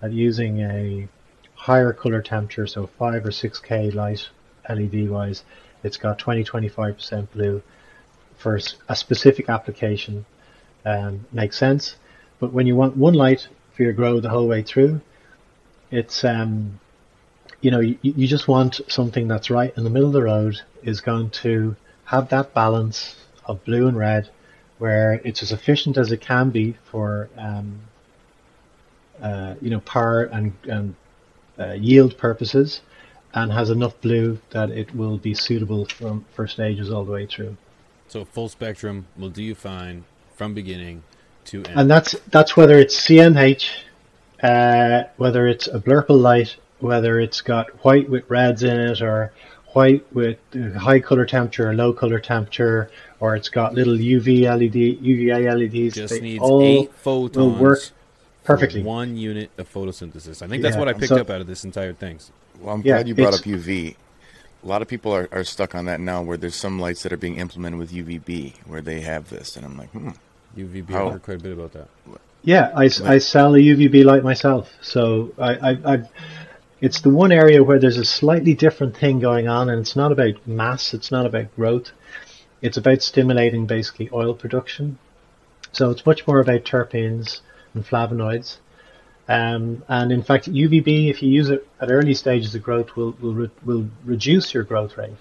[0.00, 1.08] that using a
[1.54, 4.28] higher color temperature, so five or six K light
[4.68, 5.42] LED wise,
[5.82, 7.62] it's got 20 25 percent blue
[8.38, 8.58] for
[8.88, 10.24] a specific application
[10.86, 11.96] um, makes sense.
[12.40, 15.00] But when you want one light for your grow the whole way through,
[15.90, 16.78] it's um,
[17.60, 20.60] you know you, you just want something that's right in the middle of the road
[20.82, 24.30] is going to have that balance of blue and red,
[24.78, 27.80] where it's as efficient as it can be for um,
[29.20, 30.94] uh, you know power and, and
[31.58, 32.82] uh, yield purposes,
[33.34, 37.26] and has enough blue that it will be suitable from for stages all the way
[37.26, 37.56] through.
[38.08, 40.04] So full spectrum will do you fine
[40.34, 41.02] from beginning
[41.46, 41.80] to end.
[41.80, 43.68] And that's that's whether it's CMH,
[44.42, 49.32] uh, whether it's a blurple light, whether it's got white with reds in it, or
[49.74, 52.90] white with uh, high color temperature or low color temperature,
[53.20, 55.94] or it's got little UV LED, UVA LEDs.
[55.94, 57.78] Just they needs all eight will photons work
[58.44, 58.82] perfectly.
[58.82, 60.40] one unit of photosynthesis.
[60.40, 62.18] I think that's Yeah, what I picked so- up out of this entire thing.
[62.60, 63.96] Well, I'm Yeah, glad you brought up UV.
[64.68, 67.10] A lot of people are, are stuck on that now, where there's some lights that
[67.10, 70.10] are being implemented with UVB, where they have this, and I'm like, hmm.
[70.58, 71.88] UVB, How- I heard quite a bit about that.
[72.42, 76.02] Yeah, I I sell a UVB light myself, so I, I, I,
[76.82, 80.12] it's the one area where there's a slightly different thing going on, and it's not
[80.12, 81.90] about mass, it's not about growth,
[82.60, 84.98] it's about stimulating basically oil production.
[85.72, 87.40] So it's much more about terpenes
[87.72, 88.58] and flavonoids.
[89.28, 93.12] Um, and in fact, UVB, if you use it at early stages of growth, will
[93.20, 95.16] will re- will reduce your growth rate.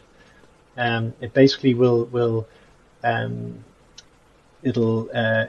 [0.77, 2.47] Um, it basically will will
[3.03, 3.63] um,
[4.63, 5.47] it'll uh,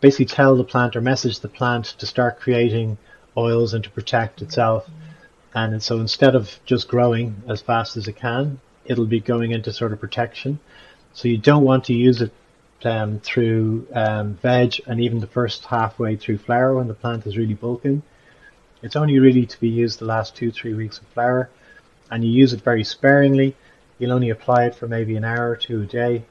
[0.00, 2.98] basically tell the plant or message the plant to start creating
[3.36, 4.88] oils and to protect itself.
[5.54, 9.72] And so instead of just growing as fast as it can, it'll be going into
[9.72, 10.58] sort of protection.
[11.12, 12.32] So you don't want to use it
[12.84, 17.36] um, through um, veg and even the first halfway through flower when the plant is
[17.36, 18.02] really bulking.
[18.82, 21.48] It's only really to be used the last two, three weeks of flower.
[22.10, 23.56] And you use it very sparingly.
[23.98, 26.24] You'll only apply it for maybe an hour or two a day.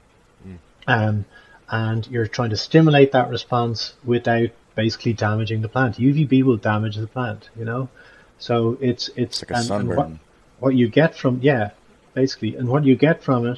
[0.88, 1.26] Um,
[1.70, 5.98] and you're trying to stimulate that response without basically damaging the plant.
[5.98, 7.90] UVB will damage the plant, you know.
[8.38, 10.10] So it's it's, It's like a and- and what,
[10.60, 11.72] what you get from yeah,
[12.14, 13.58] basically, and what you get from it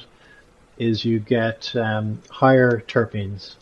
[0.78, 3.56] is you get um, higher terpenes.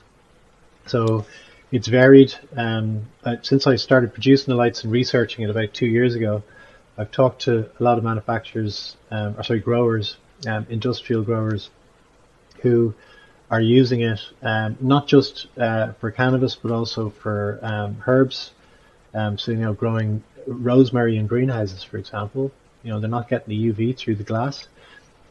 [0.86, 1.26] So
[1.72, 2.34] it's varied.
[2.56, 3.06] Um,
[3.42, 6.42] since I started producing the lights and researching it about two years ago,
[6.98, 11.70] I've talked to a lot of manufacturers, um, or sorry, growers, um, industrial growers,
[12.62, 12.94] who
[13.50, 18.52] are using it um, not just uh, for cannabis but also for um, herbs.
[19.12, 22.52] So you know, growing rosemary in greenhouses, for example,
[22.82, 24.68] you know they're not getting the UV through the glass,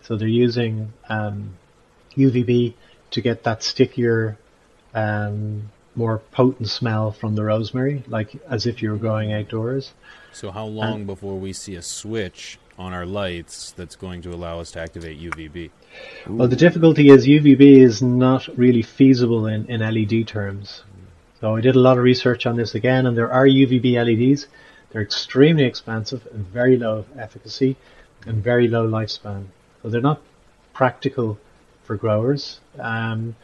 [0.01, 1.53] so they're using um,
[2.15, 2.73] UVB
[3.11, 4.37] to get that stickier,
[4.93, 9.93] um, more potent smell from the rosemary, like as if you were growing outdoors.
[10.33, 14.59] So how long before we see a switch on our lights that's going to allow
[14.59, 15.71] us to activate UVB?
[16.27, 20.83] Well, the difficulty is UVB is not really feasible in, in LED terms.
[21.39, 24.47] So I did a lot of research on this again, and there are UVB LEDs.
[24.91, 27.77] They're extremely expensive and very low efficacy
[28.25, 29.45] and very low lifespan.
[29.81, 30.21] So they're not
[30.73, 31.37] practical
[31.85, 32.59] for growers.
[32.79, 33.35] Um,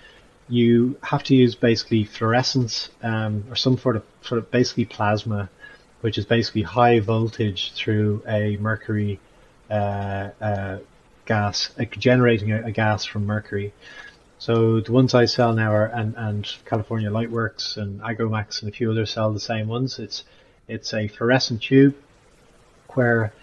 [0.50, 5.50] you have to use basically fluorescence um, or some sort of sort of basically plasma,
[6.02, 9.20] which is basically high voltage through a mercury
[9.70, 10.80] uh, uh,
[11.26, 13.74] gas, uh, generating a, a gas from mercury.
[14.40, 18.76] So the ones I sell now are and, and California Lightworks and Agromax and a
[18.76, 20.00] few others sell the same ones.
[20.00, 20.24] It's
[20.68, 21.96] it's a fluorescent tube
[22.90, 23.34] where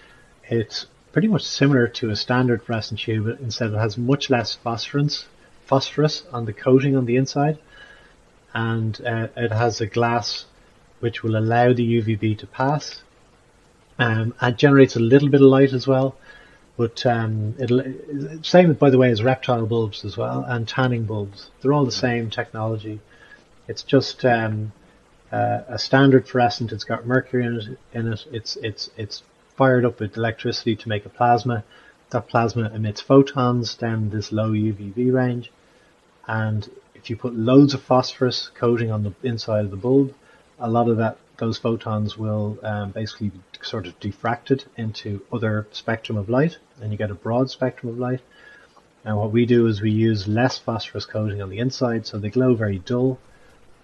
[0.44, 0.86] it's
[1.18, 5.26] pretty much similar to a standard fluorescent tube, instead it has much less phosphorus
[5.66, 7.58] phosphorus on the coating on the inside,
[8.54, 10.46] and uh, it has a glass
[11.00, 13.02] which will allow the UVB to pass.
[13.98, 16.14] Um, and generates a little bit of light as well,
[16.76, 17.82] but um, it'll
[18.44, 21.50] same by the way as reptile bulbs as well and tanning bulbs.
[21.60, 23.00] They're all the same technology.
[23.66, 24.70] It's just um,
[25.32, 26.70] uh, a standard fluorescent.
[26.70, 27.78] It's got mercury in it.
[27.92, 29.24] In it, it's it's it's
[29.58, 31.64] fired up with electricity to make a plasma.
[32.10, 35.50] That plasma emits photons down this low UVB range,
[36.28, 40.14] and if you put loads of phosphorus coating on the inside of the bulb,
[40.60, 45.66] a lot of that those photons will um, basically be sort of diffracted into other
[45.72, 48.20] spectrum of light, and you get a broad spectrum of light.
[49.04, 52.30] And what we do is we use less phosphorus coating on the inside, so they
[52.30, 53.18] glow very dull,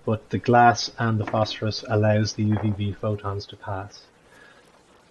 [0.05, 4.03] but the glass and the phosphorus allows the UVB photons to pass.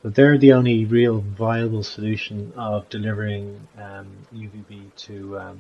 [0.04, 5.60] But they're the only real viable solution of delivering um, UVB to um,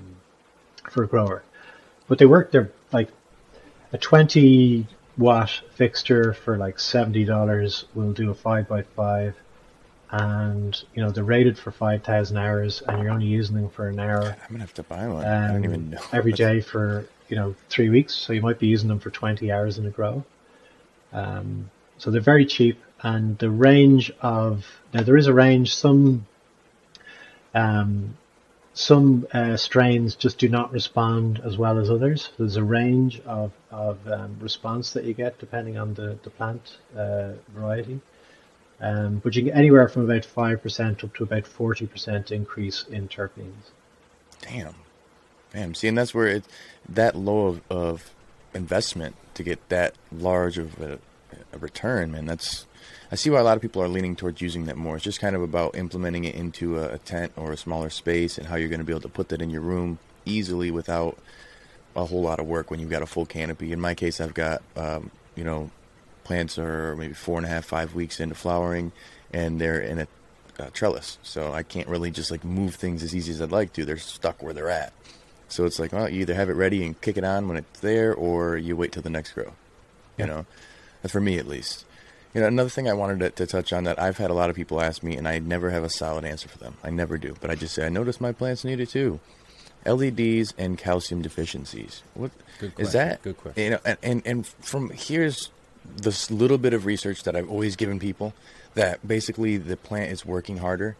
[0.91, 1.43] for a grower.
[2.07, 2.51] But they work.
[2.51, 3.09] They're like
[3.93, 4.85] a 20
[5.17, 9.35] watt fixture for like seventy dollars will do a five by five,
[10.11, 13.87] and you know they're rated for five thousand hours, and you're only using them for
[13.87, 15.25] an hour I'm gonna have to buy one.
[15.25, 16.01] I don't um, even know.
[16.11, 18.13] every day for you know three weeks.
[18.13, 20.23] So you might be using them for twenty hours in a grow.
[21.11, 25.75] Um, so they're very cheap, and the range of now there is a range.
[25.75, 26.25] Some
[27.53, 28.17] um,
[28.73, 32.29] some uh, strains just do not respond as well as others.
[32.37, 36.77] There's a range of, of um, response that you get depending on the, the plant
[36.97, 38.01] uh, variety.
[38.81, 43.71] Um, but you get anywhere from about 5% up to about 40% increase in terpenes.
[44.41, 44.75] Damn.
[45.53, 45.75] Damn.
[45.75, 46.43] See, and that's where it
[46.89, 48.11] that low of, of
[48.55, 50.99] investment to get that large of a,
[51.53, 52.25] a return, man.
[52.25, 52.65] That's
[53.13, 54.95] I see why a lot of people are leaning towards using that more.
[54.95, 58.39] It's just kind of about implementing it into a, a tent or a smaller space
[58.39, 61.15] and how you're going to be able to put that in your room easily without
[61.95, 63.71] a whole lot of work when you've got a full canopy.
[63.71, 65.69] In my case, I've got um, you know
[66.23, 68.91] plants are maybe four and a half, five weeks into flowering,
[69.31, 70.07] and they're in a
[70.57, 73.73] uh, trellis, so I can't really just like move things as easy as I'd like
[73.73, 73.85] to.
[73.85, 74.91] They're stuck where they're at.
[75.49, 77.79] So it's like, well, you either have it ready and kick it on when it's
[77.79, 79.53] there, or you wait till the next grow.
[80.17, 80.47] You know,
[81.03, 81.85] That's for me at least.
[82.33, 84.49] You know, another thing I wanted to, to touch on that I've had a lot
[84.49, 86.77] of people ask me, and I never have a solid answer for them.
[86.83, 89.19] I never do, but I just say I noticed my plants need it too.
[89.85, 92.03] LEDs and calcium deficiencies.
[92.13, 93.21] What Good is that?
[93.21, 93.63] Good question.
[93.63, 95.51] You know, and, and and from here's
[95.85, 98.33] this little bit of research that I've always given people
[98.75, 100.95] that basically the plant is working harder,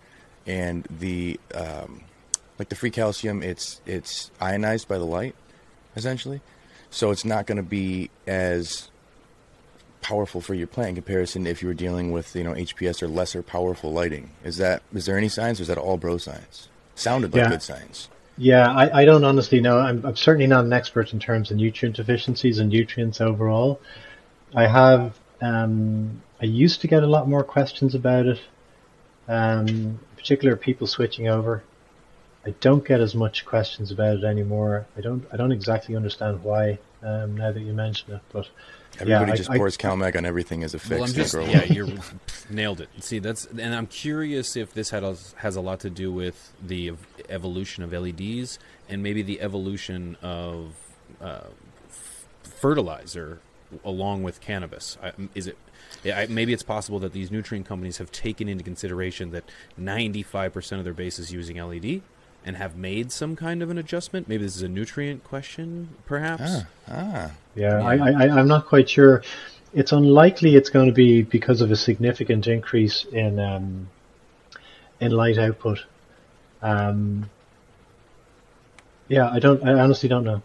[0.46, 2.02] and the um,
[2.60, 5.36] like the free calcium, it's it's ionized by the light,
[5.96, 6.42] essentially,
[6.90, 8.90] so it's not going to be as
[10.04, 13.08] powerful for your plant in comparison if you were dealing with you know HPS or
[13.08, 14.32] lesser powerful lighting.
[14.44, 16.70] Is that is there any science or is that all bro science?
[16.96, 17.50] Sounded like Yeah.
[17.50, 18.10] good science.
[18.38, 19.78] Yeah, I, I don't honestly know.
[19.78, 23.80] I'm, I'm certainly not an expert in terms of nutrient deficiencies and nutrients overall.
[24.56, 28.40] I have, um, I used to get a lot more questions about it,
[29.28, 31.64] um, in particular people switching over.
[32.46, 34.88] I don't get as much questions about it anymore.
[34.98, 38.48] I don't, I don't exactly understand why, um, now that you mention it, but
[39.00, 40.92] Everybody I- just I- pours CalMag on everything as a fix.
[40.92, 41.88] Well, I'm just yeah, you're
[42.50, 42.90] nailed it.
[43.00, 46.52] See, that's and I'm curious if this had a, has a lot to do with
[46.66, 46.94] the
[47.30, 50.76] evolution of LEDs and maybe the evolution of
[51.22, 51.42] uh,
[51.90, 53.40] f- fertilizer
[53.84, 54.98] along with cannabis.
[55.02, 55.58] I, is it?
[56.06, 59.46] I, maybe it's possible that these nutrient companies have taken into consideration that
[59.80, 62.02] 95% of their base is using LED
[62.46, 64.28] and have made some kind of an adjustment.
[64.28, 66.44] Maybe this is a nutrient question, perhaps.
[66.46, 67.32] Ah, ah.
[67.56, 69.22] Yeah, I, I, I'm not quite sure.
[69.74, 73.90] It's unlikely it's going to be because of a significant increase in um,
[75.00, 75.84] in light output.
[76.62, 77.30] Um,
[79.08, 79.64] yeah, I don't.
[79.64, 80.42] I honestly don't know.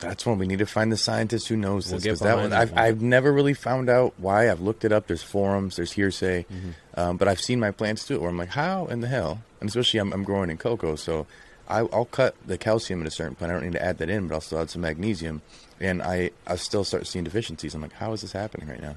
[0.00, 2.04] That's when we need to find the scientist who knows We'll this.
[2.04, 2.76] Because that one, I've.
[2.76, 4.50] I've never really found out why.
[4.50, 5.06] I've looked it up.
[5.06, 6.70] There's forums, there's hearsay, Mm-hmm.
[7.00, 8.20] um, but I've seen my plants do it.
[8.20, 9.42] Where I'm like, how in the hell?
[9.60, 11.26] And especially I'm, I'm growing in coco, so
[11.68, 13.50] I, I'll cut the calcium at a certain point.
[13.50, 15.42] I don't need to add that in, but I'll still add some magnesium,
[15.80, 17.74] and I I still start seeing deficiencies.
[17.74, 18.96] I'm like, how is this happening right now?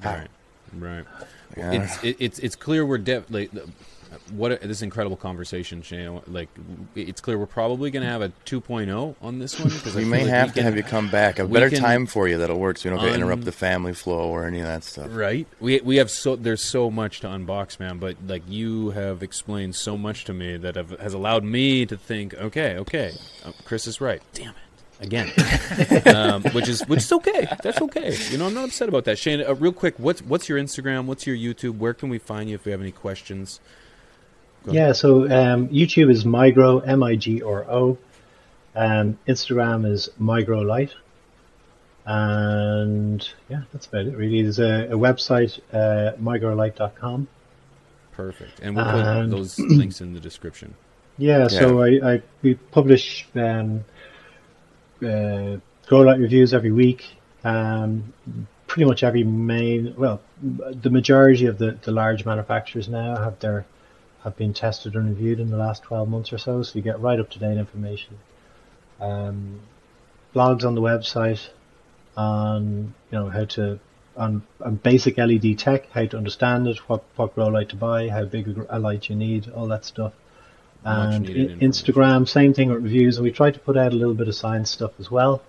[0.00, 0.14] How?
[0.14, 0.28] Right,
[0.74, 1.04] right.
[1.56, 1.82] Yeah.
[1.82, 3.50] It's it, it's it's clear we're def- like
[4.30, 6.20] what a, this incredible conversation, Shane.
[6.26, 6.48] Like
[6.94, 10.24] it's clear we're probably going to have a 2.0 on this one because We may
[10.24, 11.38] have to have you come back.
[11.38, 13.92] A better can- time for you that'll work, so you don't Un- interrupt the family
[13.94, 15.08] flow or any of that stuff.
[15.10, 15.46] Right.
[15.60, 17.98] We we have so there's so much to unbox, man.
[17.98, 21.96] But like you have explained so much to me that have, has allowed me to
[21.96, 23.12] think, okay, okay,
[23.44, 24.22] uh, Chris is right.
[24.34, 24.56] Damn it.
[25.00, 25.32] Again,
[26.14, 27.48] um, which is which is okay.
[27.64, 28.16] That's okay.
[28.30, 29.18] You know, I'm not upset about that.
[29.18, 31.06] Shane, uh, real quick, what's what's your Instagram?
[31.06, 31.78] What's your YouTube?
[31.78, 33.58] Where can we find you if we have any questions?
[34.66, 37.98] Yeah, so um, YouTube is Migro, M I G R O.
[38.74, 40.92] Um, Instagram is Migro Light.
[42.04, 44.42] And yeah, that's about it really.
[44.42, 47.28] There's a, a website, uh, migrolight.com.
[48.12, 48.60] Perfect.
[48.60, 50.74] And we'll put those links in the description.
[51.18, 53.84] Yeah, so I, I we publish um,
[55.04, 55.56] uh,
[55.86, 57.04] grow light reviews every week.
[57.44, 58.12] Um,
[58.66, 63.66] pretty much every main, well, the majority of the, the large manufacturers now have their
[64.24, 66.62] have been tested and reviewed in the last twelve months or so.
[66.62, 68.18] So you get right up to date information.
[69.00, 69.60] Um,
[70.34, 71.48] blogs on the website
[72.16, 73.78] on you know how to
[74.16, 78.08] on, on basic LED tech, how to understand it, what what grow light to buy,
[78.08, 80.12] how big a, light you need, all that stuff
[80.84, 81.70] and needed I- information.
[81.70, 83.16] Instagram, same thing with reviews.
[83.16, 85.42] And we try to put out a little bit of science stuff as well.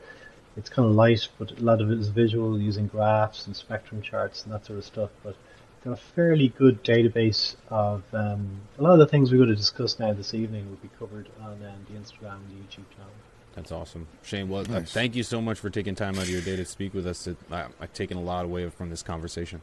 [0.56, 4.02] It's kind of light, but a lot of it is visual, using graphs and spectrum
[4.02, 5.10] charts and that sort of stuff.
[5.24, 5.36] But
[5.84, 9.56] got a fairly good database of um, a lot of the things we're going to
[9.56, 11.60] discuss now this evening will be covered on um,
[11.90, 13.12] the Instagram and the YouTube channel.
[13.56, 14.50] That's awesome, Shane.
[14.50, 16.94] Well, uh, thank you so much for taking time out of your day to speak
[16.94, 17.28] with us.
[17.28, 19.62] It, I, I've taken a lot away from this conversation.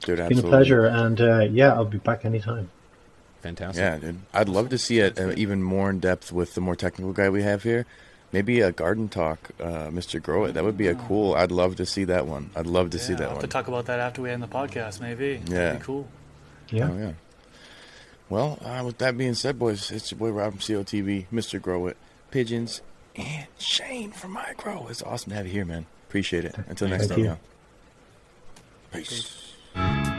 [0.00, 0.50] Dude, Been absolutely.
[0.50, 2.70] a pleasure, and uh, yeah, I'll be back anytime.
[3.42, 3.80] Fantastic.
[3.80, 4.18] Yeah, dude.
[4.32, 7.28] I'd love to see it uh, even more in depth with the more technical guy
[7.28, 7.86] we have here.
[8.32, 10.20] Maybe a garden talk, uh, Mr.
[10.22, 10.52] Grow It.
[10.52, 11.34] That would be a cool.
[11.34, 12.50] I'd love to see that one.
[12.56, 13.42] I'd love to see that I'll have one.
[13.42, 15.40] to talk about that after we end the podcast, maybe.
[15.46, 15.54] Yeah.
[15.54, 16.08] That'd be cool.
[16.70, 17.12] Yeah, Oh yeah.
[18.28, 21.62] Well, uh, with that being said, boys, it's your boy Rob from COTV, Mr.
[21.62, 21.96] Grow It,
[22.32, 22.82] Pigeons,
[23.14, 24.90] and Shane from Migro.
[24.90, 25.86] It's awesome to have you here, man.
[26.08, 26.56] Appreciate it.
[26.68, 27.24] Until next Thank time, you.
[27.26, 27.38] y'all.
[28.92, 30.15] Peace.